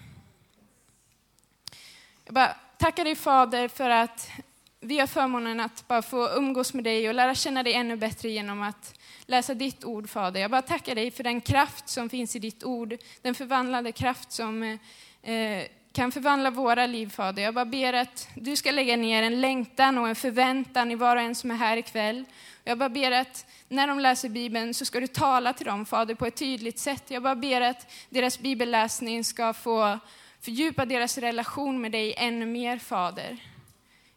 [2.26, 4.32] Jag bara tackar dig Fader för att
[4.80, 8.30] vi har förmånen att bara få umgås med dig och lära känna dig ännu bättre
[8.30, 10.42] genom att läsa ditt ord Fader.
[10.42, 14.32] Jag bara tackar dig för den kraft som finns i ditt ord, den förvandlande kraft
[14.32, 17.44] som eh, eh kan förvandla våra liv Fader.
[17.44, 21.16] Jag bara ber att du ska lägga ner en längtan och en förväntan i var
[21.16, 22.26] och en som är här ikväll.
[22.64, 26.16] Jag bara ber att när de läser Bibeln så ska du tala till dem Fader
[26.16, 27.04] på ett tydligt sätt.
[27.08, 30.00] Jag bara ber att deras bibelläsning ska få
[30.42, 33.38] Fördjupa deras relation med dig ännu mer, Fader.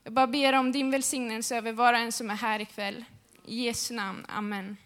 [0.05, 3.05] Jag bara ber om din välsignelse över var och en som är här ikväll.
[3.47, 4.27] I Jesu namn.
[4.29, 4.77] Amen.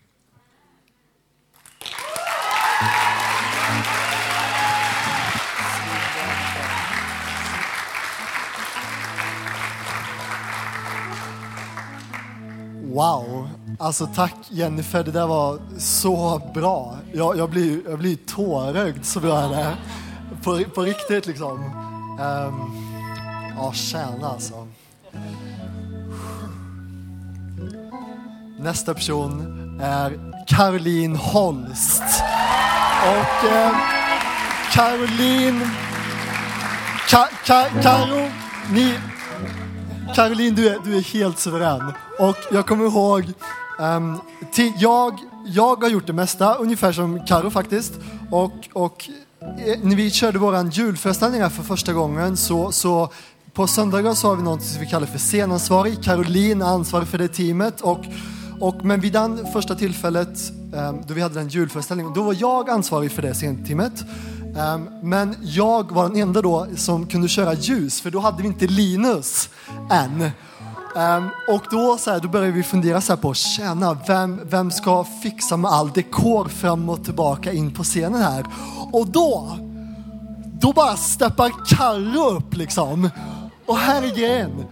[12.89, 13.49] Wow!
[13.79, 16.97] Alltså tack Jennifer, det där var så bra.
[17.13, 19.77] Jag, jag blir, jag blir tårögd så bra är det
[20.43, 21.65] på, på riktigt liksom.
[22.21, 22.71] Um,
[23.57, 24.69] ja, tjäna alltså.
[28.59, 29.41] Nästa person
[29.83, 32.23] är Caroline Holst.
[33.03, 33.77] Och eh,
[34.73, 35.67] Caroline...
[37.11, 38.31] Ka, ka, Karo,
[38.73, 38.95] ni...
[40.15, 41.93] Caroline, du är, du är helt suverän.
[42.19, 43.25] Och jag kommer ihåg,
[43.81, 44.21] ehm, um,
[44.53, 47.93] till, jag, jag har gjort det mesta, ungefär som Karo faktiskt.
[48.31, 53.13] Och, och Eh, när vi körde våran julföreställning här för första gången så, så
[53.53, 56.03] på söndagar så har vi något som vi kallar för scenansvarig.
[56.05, 57.81] Caroline är ansvarig för det teamet.
[57.81, 58.01] Och,
[58.61, 62.71] och, men vid det första tillfället um, då vi hade den julföreställningen, då var jag
[62.71, 64.05] ansvarig för det scenteamet.
[64.75, 68.49] Um, men jag var den enda då som kunde köra ljus, för då hade vi
[68.49, 69.49] inte Linus
[69.91, 70.31] än.
[70.99, 75.05] Um, och då, så här, då började vi fundera så på, tjena, vem, vem ska
[75.05, 78.47] fixa med all dekor fram och tillbaka in på scenen här?
[78.93, 79.59] Och då,
[80.61, 83.11] då bara steppar Carro upp liksom.
[83.67, 84.65] Och här är grejen.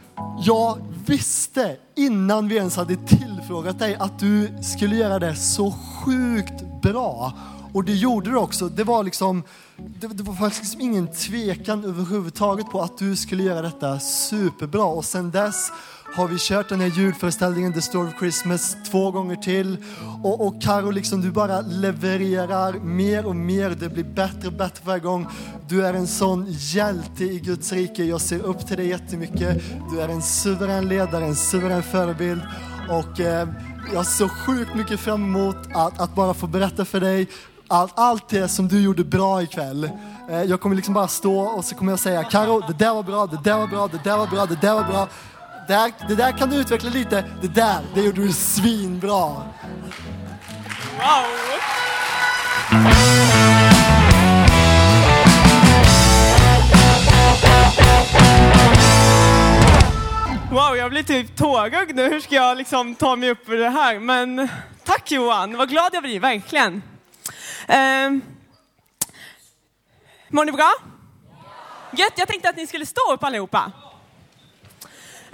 [0.43, 6.83] Jag visste innan vi ens hade tillfrågat dig att du skulle göra det så sjukt
[6.83, 7.33] bra.
[7.73, 8.69] Och det gjorde du också.
[8.69, 9.43] Det var liksom,
[9.77, 14.85] det, det var faktiskt liksom ingen tvekan överhuvudtaget på att du skulle göra detta superbra.
[14.85, 15.71] Och sen dess
[16.17, 19.77] har vi kört den här julföreställningen The Story of Christmas två gånger till.
[20.23, 23.71] Och, och Karo, liksom, du bara levererar mer och mer.
[23.71, 25.27] Det blir bättre och bättre varje gång.
[25.69, 28.05] Du är en sån hjälte i Guds rike.
[28.05, 29.63] Jag ser upp till dig jättemycket.
[29.91, 32.43] Du är en suverän ledare, en suverän förebild.
[32.89, 33.49] Och eh,
[33.95, 37.29] jag ser sjukt mycket fram emot att, att bara få berätta för dig
[37.69, 39.91] allt, allt det som du gjorde bra ikväll.
[40.31, 43.03] Eh, jag kommer liksom bara stå och så kommer jag säga Karo, det där var
[43.03, 45.09] bra, det där var bra, det där var bra, det där var bra
[45.69, 47.25] där, det där kan du utveckla lite.
[47.43, 49.27] Det där, det gjorde du svinbra.
[50.99, 51.27] Wow!
[60.51, 62.09] Wow, jag blir typ tårögd nu.
[62.09, 63.99] Hur ska jag liksom ta mig upp ur det här?
[63.99, 64.49] Men
[64.85, 66.83] Tack Johan, vad glad jag blir, verkligen.
[67.69, 68.11] Eh,
[70.29, 70.73] mår ni bra?
[71.93, 73.73] Gött, jag tänkte att ni skulle stå upp allihopa.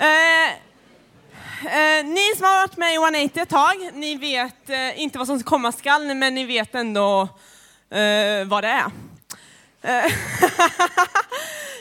[0.03, 5.19] Eh, eh, ni som har varit med i 180 ett tag, ni vet eh, inte
[5.19, 7.23] vad som komma skall, men ni vet ändå
[7.91, 8.91] eh, vad det är.
[9.83, 10.13] Eh,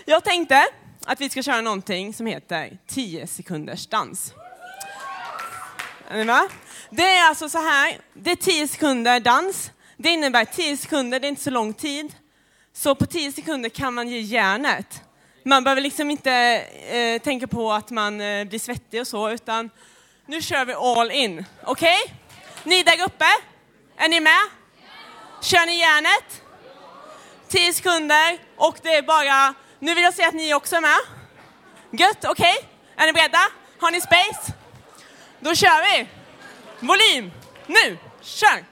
[0.05, 0.67] jag tänkte
[1.05, 4.33] att vi ska köra någonting som heter 10 sekunders dans.
[6.09, 6.47] Är ni med?
[6.89, 9.71] Det är alltså så här, det är 10 sekunder dans.
[9.97, 12.15] Det innebär 10 sekunder, det är inte så lång tid.
[12.73, 15.03] Så på 10 sekunder kan man ge järnet.
[15.43, 16.31] Man behöver liksom inte
[16.89, 19.69] eh, tänka på att man eh, blir svettig och så, utan
[20.25, 21.45] nu kör vi all in.
[21.63, 21.97] Okej?
[22.03, 22.15] Okay?
[22.63, 23.25] Ni där uppe,
[23.97, 24.39] är ni med?
[25.41, 26.41] Kör ni järnet?
[27.47, 30.99] 10 sekunder och det är bara, nu vill jag se att ni också är med.
[31.91, 32.55] Gött, okej?
[32.57, 32.69] Okay?
[32.95, 33.39] Är ni beredda?
[33.79, 34.53] Har ni space?
[35.39, 36.07] Då kör vi!
[36.79, 37.31] Volym,
[37.67, 38.65] nu, kör!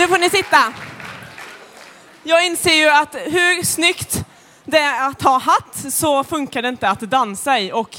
[0.00, 0.72] Nu får ni sitta.
[2.22, 4.24] Jag inser ju att hur snyggt
[4.64, 7.96] det är att ha hatt så funkar det inte att dansa i och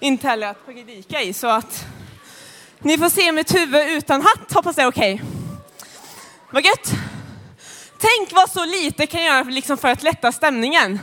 [0.00, 1.32] inte heller att predika i.
[1.32, 1.86] Så att
[2.78, 5.14] ni får se mitt huvud utan hatt, hoppas det är okej.
[5.14, 5.26] Okay.
[6.50, 6.92] Vad gött!
[7.98, 11.00] Tänk vad så lite kan göra liksom för att lätta stämningen.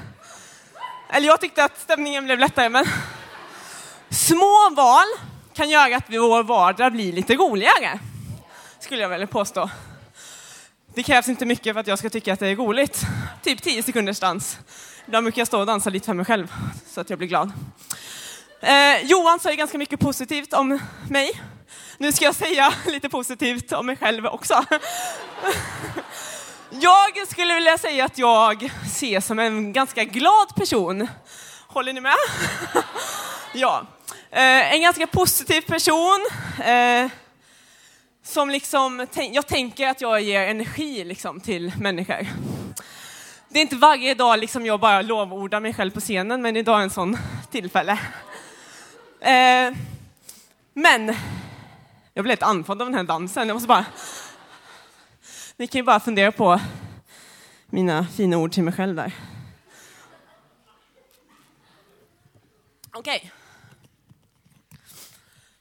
[1.10, 2.86] Eller jag tyckte att stämningen blev lättare, men
[4.10, 5.08] små val
[5.53, 7.99] kan göra att vår vardag blir lite roligare.
[8.79, 9.69] Skulle jag vilja påstå.
[10.95, 13.01] Det krävs inte mycket för att jag ska tycka att det är roligt.
[13.43, 14.58] Typ 10 sekunders dans.
[15.05, 16.53] Ibland brukar jag stå och dansa lite för mig själv
[16.88, 17.51] så att jag blir glad.
[18.62, 20.79] Eh, Johan säger ganska mycket positivt om
[21.10, 21.41] mig.
[21.97, 24.65] Nu ska jag säga lite positivt om mig själv också.
[26.69, 31.08] Jag skulle vilja säga att jag ses som en ganska glad person.
[31.67, 32.15] Håller ni med?
[33.53, 33.86] Ja.
[34.31, 36.25] Eh, en ganska positiv person.
[36.60, 37.12] Eh,
[38.25, 42.27] som liksom, jag tänker att jag ger energi liksom till människor.
[43.49, 46.79] Det är inte varje dag liksom jag bara lovordar mig själv på scenen, men idag
[46.79, 47.17] är en sån
[47.51, 47.91] tillfälle.
[49.19, 49.73] Eh,
[50.73, 51.15] men
[52.13, 53.47] jag blev helt andfådd av den här dansen.
[53.47, 53.85] Jag måste bara...
[55.57, 56.59] Ni kan ju bara fundera på
[57.65, 59.11] mina fina ord till mig själv där.
[62.93, 63.17] Okej.
[63.17, 63.29] Okay.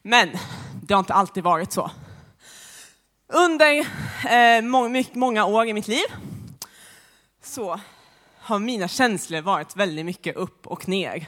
[0.01, 0.29] Men
[0.81, 1.91] det har inte alltid varit så.
[3.27, 3.79] Under
[4.29, 6.05] eh, må många år i mitt liv
[7.43, 7.79] så
[8.39, 11.27] har mina känslor varit väldigt mycket upp och ner.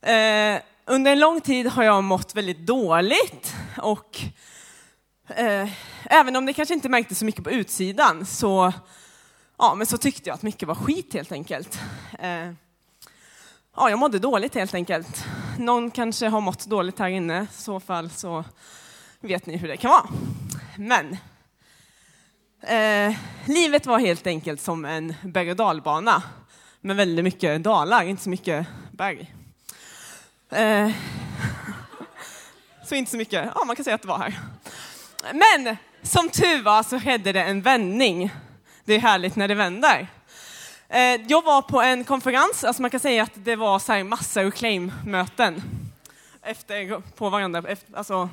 [0.00, 4.20] Eh, under en lång tid har jag mått väldigt dåligt och
[5.28, 5.68] eh,
[6.04, 8.72] även om det kanske inte märktes så mycket på utsidan så,
[9.58, 11.80] ja, men så tyckte jag att mycket var skit helt enkelt.
[12.18, 12.52] Eh,
[13.76, 15.24] ja, jag mådde dåligt helt enkelt.
[15.58, 18.44] Någon kanske har mått dåligt här inne, i så fall så
[19.20, 20.06] vet ni hur det kan vara.
[20.82, 21.16] Men
[22.62, 26.22] eh, livet var helt enkelt som en berg och dalbana
[26.80, 29.34] med väldigt mycket dalar, inte så mycket berg.
[30.50, 30.90] Eh,
[32.86, 34.38] så inte så mycket, ja man kan säga att det var här.
[35.32, 38.30] Men som tur var så skedde det en vändning.
[38.84, 40.06] Det är härligt när det vänder.
[40.88, 44.04] Eh, jag var på en konferens, alltså man kan säga att det var så här
[44.04, 45.62] massa reclaim-möten
[46.42, 47.62] efter, på varandra,
[47.94, 48.28] alltså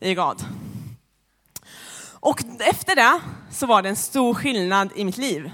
[0.00, 0.44] i rad.
[2.22, 5.50] Och efter det så var det en stor skillnad i mitt liv.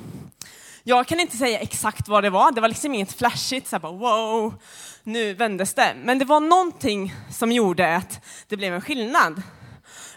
[0.85, 3.81] Jag kan inte säga exakt vad det var, det var liksom inget flashigt, så här
[3.81, 4.54] bara wow,
[5.02, 5.96] nu vändes det.
[6.04, 9.42] Men det var någonting som gjorde att det blev en skillnad.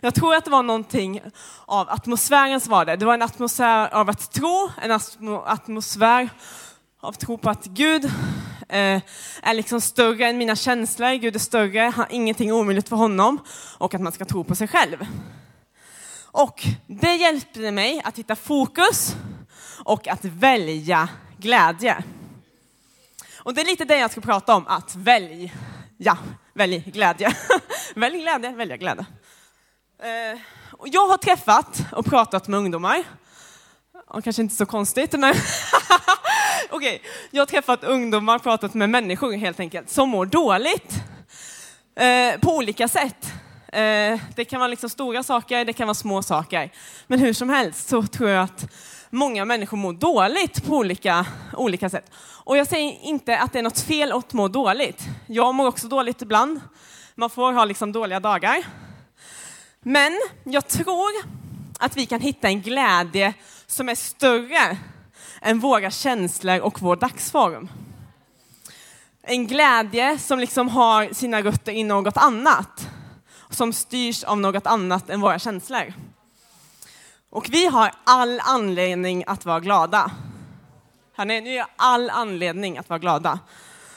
[0.01, 1.21] Jag tror att det var någonting
[1.65, 2.95] av atmosfären som var det.
[2.95, 4.91] Det var en atmosfär av att tro, en
[5.45, 6.29] atmosfär
[7.01, 8.05] av tro på att Gud
[8.69, 9.01] eh,
[9.43, 13.39] är liksom större än mina känslor, Gud är större, ingenting är omöjligt för honom
[13.77, 15.05] och att man ska tro på sig själv.
[16.31, 19.15] Och det hjälpte mig att hitta fokus
[19.83, 22.03] och att välja glädje.
[23.37, 25.49] Och det är lite det jag ska prata om, att välja
[25.97, 26.17] ja,
[26.53, 27.35] välj glädje.
[27.95, 29.05] välj glädje, välja glädje.
[29.99, 30.39] Eh,
[30.71, 33.03] och jag har träffat och pratat med ungdomar.
[34.07, 35.33] Och kanske inte så konstigt, men
[36.69, 36.95] okej.
[36.95, 36.99] Okay.
[37.31, 40.93] Jag har träffat ungdomar, pratat med människor helt enkelt, som mår dåligt.
[41.95, 43.33] Eh, på olika sätt.
[43.71, 46.71] Eh, det kan vara liksom stora saker, det kan vara små saker.
[47.07, 48.73] Men hur som helst så tror jag att
[49.09, 51.25] många människor mår dåligt på olika,
[51.57, 52.11] olika sätt.
[52.43, 55.03] Och jag säger inte att det är något fel att må dåligt.
[55.27, 56.61] Jag mår också dåligt ibland.
[57.15, 58.63] Man får ha liksom dåliga dagar.
[59.79, 61.11] Men jag tror
[61.79, 63.33] att vi kan hitta en glädje
[63.67, 64.77] som är större
[65.41, 67.69] än våra känslor och vår dagsform.
[69.23, 72.90] En glädje som liksom har sina rötter i något annat.
[73.51, 75.93] Som styrs av något annat än våra känslor.
[77.29, 80.11] Och vi har all anledning att vara glada.
[81.13, 83.39] Hörrni, nu har all anledning att vara glada.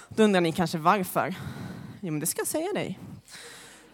[0.09, 1.35] Då undrar ni kanske varför?
[2.01, 2.99] Jo, men det ska jag säga dig.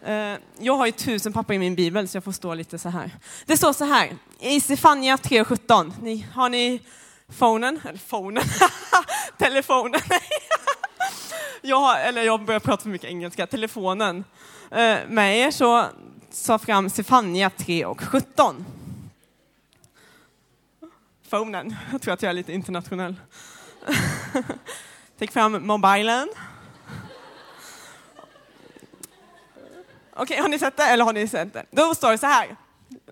[0.05, 2.89] Eh, jag har ju tusen papper i min bibel så jag får stå lite så
[2.89, 3.11] här.
[3.45, 6.23] Det står så här i Stefania 3.17.
[6.33, 6.81] Har ni
[7.37, 7.79] phonen?
[7.83, 8.43] Eller phonen?
[9.37, 10.01] Telefonen?
[11.61, 13.47] jag, har, eller jag börjar prata för mycket engelska.
[13.47, 14.23] Telefonen
[14.71, 15.85] eh, med er så
[16.29, 18.65] sa fram Stefania 3 och 17.
[21.29, 21.75] Phonen.
[21.91, 23.15] Jag tror att jag är lite internationell.
[25.19, 26.29] Take fram mobilen.
[30.13, 31.65] Okej, okay, har ni sett det eller har ni sett det?
[31.71, 32.55] Då står det så här.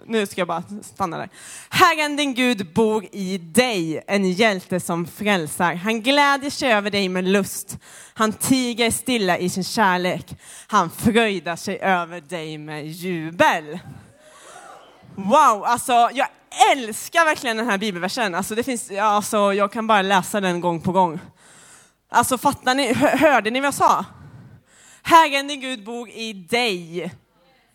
[0.06, 1.30] Nu ska jag bara stanna där.
[1.70, 5.74] Herren din Gud bor i dig, en hjälte som frälsar.
[5.74, 7.78] Han glädjer sig över dig med lust.
[8.14, 10.26] Han tiger stilla i sin kärlek.
[10.68, 13.80] Han fröjdar sig över dig med jubel.
[15.16, 16.28] Wow, alltså jag
[16.72, 18.36] älskar verkligen den här bibelversen.
[18.36, 21.20] Alltså, det finns, alltså, jag kan bara läsa den gång på gång.
[22.10, 24.06] Alltså fattar ni, hörde ni vad jag sa?
[25.02, 27.12] Herren din Gud bor i dig.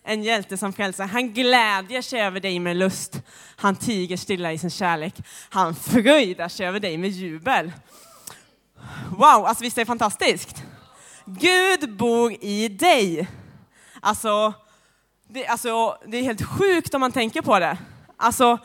[0.06, 1.06] En hjälte som frälsar.
[1.06, 3.22] Han glädjer sig över dig med lust.
[3.56, 5.14] Han tiger stilla i sin kärlek.
[5.48, 7.72] Han fröjdar sig över dig med jubel.
[9.10, 10.62] Wow, alltså visst är det fantastiskt?
[11.24, 13.28] Gud bor i dig.
[14.00, 14.54] Alltså
[15.28, 17.78] det, alltså, det är helt sjukt om man tänker på det.
[18.16, 18.58] Alltså,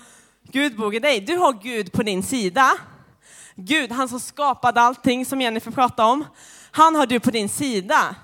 [0.43, 1.21] Gud bor i dig.
[1.21, 2.71] Du har Gud på din sida.
[3.55, 6.25] Gud, han som skapade allting som Jennifer pratade om,
[6.71, 8.15] han har du på din sida.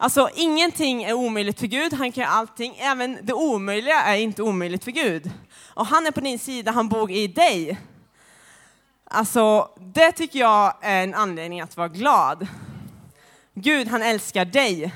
[0.00, 2.76] Alltså ingenting är omöjligt för Gud, han kan göra allting.
[2.78, 5.30] Även det omöjliga är inte omöjligt för Gud.
[5.74, 7.78] Och han är på din sida, han bor i dig.
[9.04, 12.46] Alltså det tycker jag är en anledning att vara glad.
[13.54, 14.94] Gud, han älskar dig.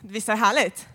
[0.00, 0.88] Visst är det härligt?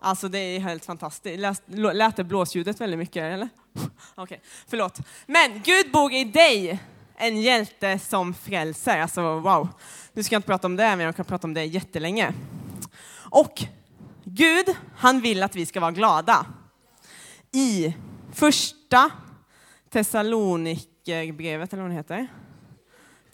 [0.00, 1.40] Alltså det är helt fantastiskt.
[1.66, 3.48] Lät det blåsljudet väldigt mycket eller?
[3.74, 4.98] Okej, okay, förlåt.
[5.26, 6.78] Men Gud bor i dig,
[7.18, 9.00] en hjälte som frälser.
[9.00, 9.68] Alltså wow.
[10.12, 12.32] Nu ska jag inte prata om det, men jag kan prata om det jättelänge.
[13.30, 13.62] Och
[14.24, 16.46] Gud, han vill att vi ska vara glada.
[17.52, 17.94] I
[18.32, 19.10] första
[19.90, 22.28] Thessalonikerbrevet, eller vad det heter.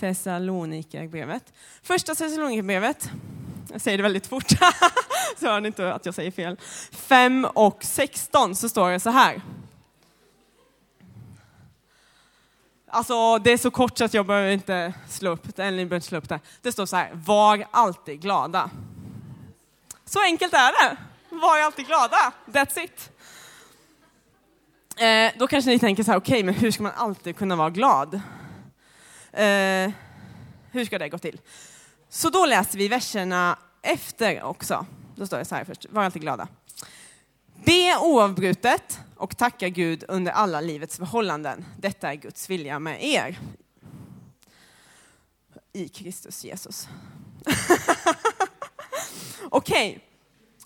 [0.01, 1.53] Thessalonikerbrevet.
[1.83, 3.11] Första Thessalonikerbrevet
[3.72, 4.49] jag säger det väldigt fort,
[5.39, 6.57] så hör ni inte att jag säger fel.
[6.93, 9.43] 5 och 16 så står det så här.
[12.95, 15.84] Alltså det är så kort så att jag behöver inte slå upp det, eller ni
[15.84, 16.40] behöver inte slå upp det.
[16.62, 18.70] Det står så här, var alltid glada.
[20.05, 20.97] Så enkelt är det.
[21.30, 23.11] Var alltid glada, that's it.
[24.97, 27.57] Eh, då kanske ni tänker så här, okej, okay, men hur ska man alltid kunna
[27.57, 28.14] vara glad?
[29.32, 29.93] Eh,
[30.70, 31.40] hur ska det gå till?
[32.09, 34.86] Så då läser vi verserna efter också.
[35.16, 36.49] Då står det så här först, var alltid glada.
[37.64, 41.64] Be oavbrutet och tacka Gud under alla livets förhållanden.
[41.79, 43.39] Detta är Guds vilja med er.
[45.73, 46.89] I Kristus Jesus.
[49.51, 49.99] okej, okay.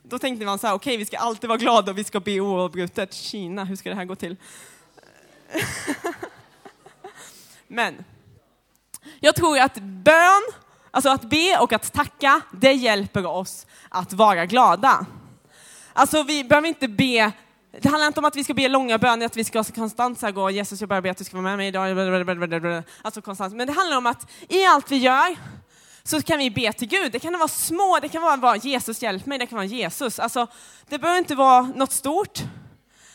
[0.03, 2.21] då tänkte man så här, okej okay, vi ska alltid vara glada och vi ska
[2.21, 3.15] be oavbrutet.
[3.15, 4.37] Kina, hur ska det här gå till?
[7.67, 8.05] Men
[9.21, 10.43] jag tror att bön
[10.91, 15.07] Alltså att be och att tacka, det hjälper oss att vara glada.
[15.93, 17.33] Alltså vi behöver inte be,
[17.81, 20.33] det handlar inte om att vi ska be långa böner, att vi ska konstant så
[20.33, 22.83] gå, Jesus jag bara ber att du ska vara med mig idag.
[23.03, 23.55] Alltså konstant.
[23.55, 25.37] Men det handlar om att i allt vi gör
[26.03, 27.13] så kan vi be till Gud.
[27.13, 30.19] Det kan vara små, det kan vara Jesus hjälp mig, det kan vara Jesus.
[30.19, 30.47] Alltså
[30.89, 32.39] det behöver inte vara något stort.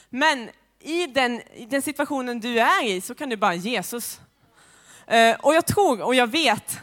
[0.09, 0.49] Men
[0.80, 4.20] i den, i den situationen du är i så kan du bara Jesus.
[5.14, 6.80] Uh, och jag tror och jag vet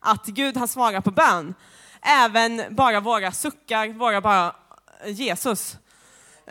[0.00, 1.54] att Gud han svarar på bön.
[2.02, 4.54] Även bara våra suckar, våra bara
[5.06, 5.76] Jesus.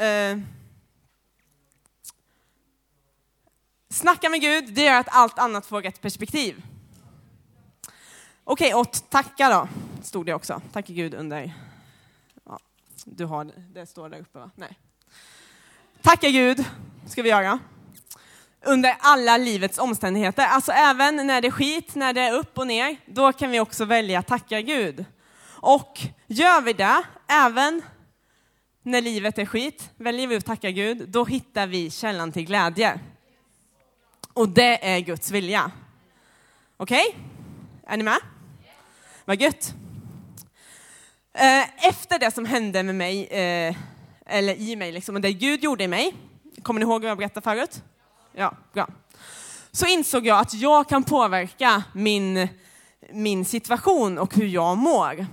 [0.01, 0.39] Uh,
[3.89, 6.63] snacka med Gud, det gör att allt annat får rätt perspektiv.
[8.43, 9.67] Okej, okay, och tacka då,
[10.03, 10.61] stod det också.
[10.71, 11.53] Tacka Gud under...
[12.45, 12.59] Ja,
[13.05, 14.51] du har, det står där uppe va?
[14.55, 14.79] Nej.
[16.01, 16.65] Tacka Gud
[17.07, 17.59] ska vi göra
[18.65, 20.45] under alla livets omständigheter.
[20.45, 23.59] Alltså även när det är skit, när det är upp och ner, då kan vi
[23.59, 25.05] också välja att tacka Gud.
[25.61, 27.81] Och gör vi det, även
[28.83, 32.99] när livet är skit, väljer vi att tacka Gud, då hittar vi källan till glädje.
[34.39, 35.71] Och det är Guds vilja.
[36.77, 37.05] Okej?
[37.07, 37.21] Okay?
[37.87, 38.17] Är ni med?
[39.25, 39.73] Vad gött.
[41.33, 43.75] Eh, efter det som hände med mig, eh,
[44.25, 46.15] eller i mig, liksom, och det Gud gjorde i mig,
[46.61, 47.83] kommer ni ihåg vad jag berättade förut?
[48.33, 48.87] Ja, bra.
[49.71, 52.47] Så insåg jag att jag kan påverka min,
[53.11, 55.25] min situation och hur jag mår.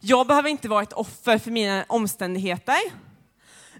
[0.00, 2.80] Jag behöver inte vara ett offer för mina omständigheter,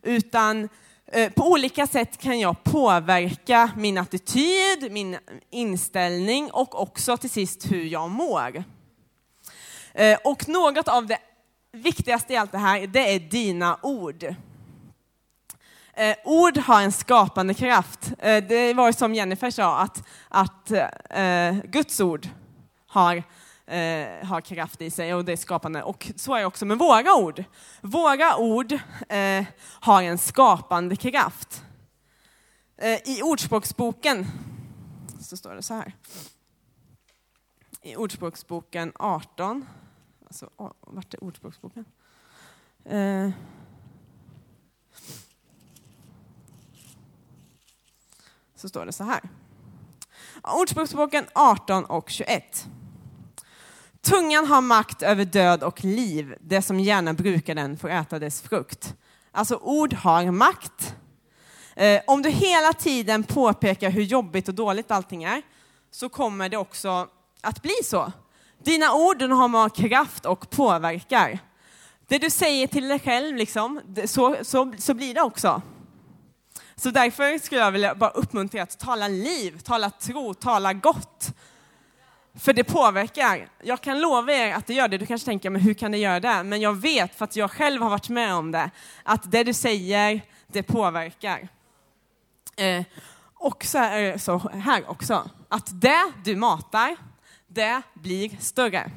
[0.02, 0.68] utan
[1.12, 5.18] Eh, på olika sätt kan jag påverka min attityd, min
[5.50, 8.64] inställning och också till sist hur jag mår.
[9.94, 11.18] Eh, och något av det
[11.72, 14.24] viktigaste i allt det här, det är dina ord.
[15.94, 18.12] Eh, ord har en skapande kraft.
[18.48, 20.72] Det var som Jennifer sa, att, att
[21.64, 22.28] Guds ord
[22.86, 23.22] har,
[23.70, 25.82] eh, har kraft i sig och det är skapande.
[25.82, 27.44] Och så är det också med våra ord.
[27.80, 28.72] Våra ord
[29.08, 29.44] eh,
[29.80, 31.62] har en skapande kraft.
[32.76, 34.26] Eh, I Ordspråksboken
[35.20, 35.92] så står det så här.
[37.82, 39.66] I Ordspråksboken 18,
[40.26, 40.50] alltså
[40.80, 41.84] vart är Ordspråksboken?
[42.84, 43.30] Eh,
[48.54, 49.20] så står det så här.
[50.42, 52.68] Ordspråksboken 18 och 21.
[54.02, 56.34] Tungan har makt över död och liv.
[56.40, 58.94] Det som gärna brukar den får äta dess frukt.
[59.32, 60.94] Alltså ord har makt.
[61.76, 65.42] Eh, om du hela tiden påpekar hur jobbigt och dåligt allting är
[65.90, 67.08] så kommer det också
[67.40, 68.12] att bli så.
[68.64, 71.38] Dina ord har kraft och påverkar.
[72.08, 75.62] Det du säger till dig själv, liksom, så, så, så blir det också.
[76.76, 81.34] Så därför skulle jag vilja bara uppmuntra att tala liv, tala tro, tala gott.
[82.34, 83.48] För det påverkar.
[83.62, 84.98] Jag kan lova er att det gör det.
[84.98, 86.42] Du kanske tänker, men hur kan det göra det?
[86.42, 88.70] Men jag vet, för att jag själv har varit med om det,
[89.02, 91.48] att det du säger, det påverkar.
[92.56, 92.82] Eh,
[93.34, 96.96] och så är det eh, så här också, att det du matar,
[97.46, 98.90] det blir större.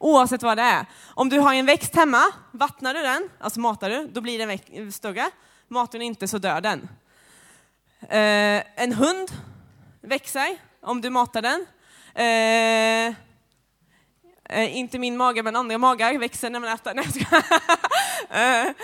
[0.00, 0.86] Oavsett vad det är.
[1.06, 4.50] Om du har en växt hemma, vattnar du den, alltså matar du, då blir den
[4.50, 5.30] eh, större.
[5.68, 6.88] Matar du den inte så dör den.
[8.00, 9.28] Eh, en hund
[10.00, 11.66] växer om du matar den.
[12.14, 13.14] Eh,
[14.48, 16.94] eh, inte min mage, men andra magar växer när man äter.
[16.94, 17.06] Nej,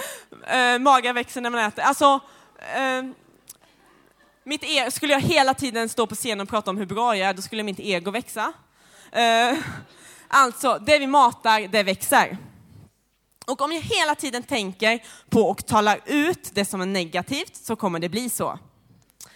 [0.47, 1.83] eh, eh, magar växer när man äter.
[1.83, 2.21] Alltså,
[2.77, 3.03] eh,
[4.45, 7.29] mitt e skulle jag hela tiden stå på scenen och prata om hur bra jag
[7.29, 8.53] är, då skulle mitt ego växa.
[9.13, 9.59] Eh,
[10.29, 12.39] alltså, det vi matar, det växer.
[13.47, 17.77] Och om jag hela tiden tänker på och talar ut det som är negativt så
[17.77, 18.59] kommer det bli så.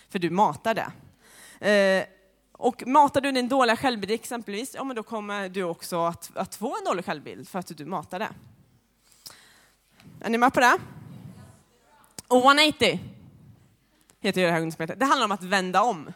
[0.08, 0.92] För du matar det.
[1.70, 2.04] Eh,
[2.58, 6.54] och matar du din dåliga självbild exempelvis, ja men då kommer du också att, att
[6.54, 8.28] få en dålig självbild för att du matar det.
[10.20, 10.78] Är ni med på det?
[12.28, 13.00] Och 180
[14.20, 15.00] heter det här ungdomsarbetet.
[15.00, 16.12] Det handlar om att vända om.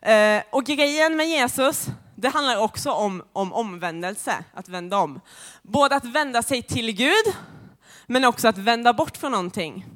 [0.00, 5.20] Eh, och grejen med Jesus, det handlar också om, om omvändelse, att vända om.
[5.62, 7.34] Både att vända sig till Gud,
[8.06, 9.86] men också att vända bort från någonting.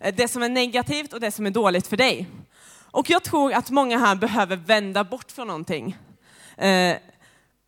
[0.00, 2.28] Eh, det som är negativt och det som är dåligt för dig.
[2.94, 5.96] Och jag tror att många här behöver vända bort från någonting.
[6.56, 6.96] Eh,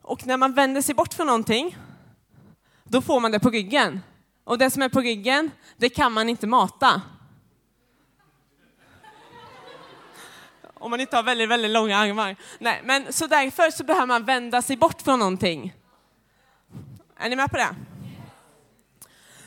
[0.02, 1.76] och när man vänder sig bort från någonting,
[2.84, 4.00] då får man det på ryggen.
[4.44, 7.02] Och det som är på ryggen, det kan man inte mata.
[10.74, 12.36] Om man inte har väldigt, väldigt långa armar.
[12.58, 15.74] Nej, men så därför så behöver man vända sig bort från någonting.
[17.16, 17.76] Är ni med på det?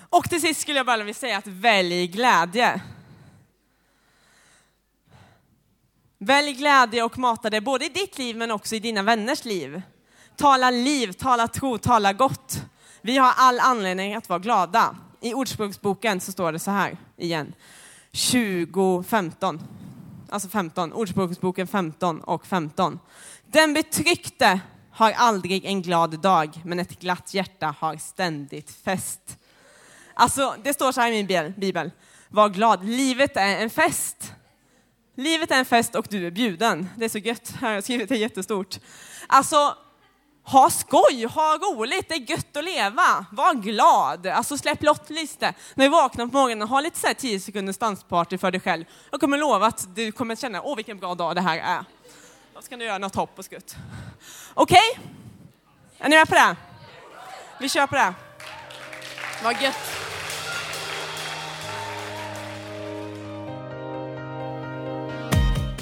[0.09, 2.81] Och till sist skulle jag bara vilja säga att välj glädje.
[6.21, 9.81] Välj glädje och mata det både i ditt liv men också i dina vänners liv.
[10.35, 12.61] Tala liv, tala tro, tala gott.
[13.01, 14.95] Vi har all anledning att vara glada.
[15.21, 17.53] I Ordspråksboken så står det så här igen.
[18.11, 19.61] 2015.
[20.29, 20.93] Alltså 15.
[20.93, 22.99] Ordspråksboken 15 och 15.
[23.45, 24.59] Den betryckte
[24.91, 29.37] har aldrig en glad dag, men ett glatt hjärta har ständigt fest.
[30.13, 31.91] Alltså, det står så här i min bibel.
[32.27, 32.85] Var glad.
[32.85, 34.33] Livet är en fest.
[35.19, 36.89] Livet är en fest och du är bjuden.
[36.97, 37.53] Det är så gött.
[37.59, 38.79] Här har jag skrivit det jättestort.
[39.27, 39.75] Alltså,
[40.43, 43.25] ha skoj, ha roligt, det är gött att leva.
[43.31, 45.53] Var glad, alltså släpp lottliste.
[45.75, 48.85] När du vaknar på morgonen, ha lite så här 10 sekunders dansparty för dig själv.
[49.11, 51.85] Jag kommer lova att du kommer känna, åh vilken bra dag det här är.
[52.55, 53.75] Då ska du göra något hopp och skutt.
[54.53, 54.79] Okej?
[54.93, 55.03] Okay?
[55.97, 56.55] Är ni med på det?
[57.59, 58.13] Vi kör på det.
[59.43, 59.98] Vad gött.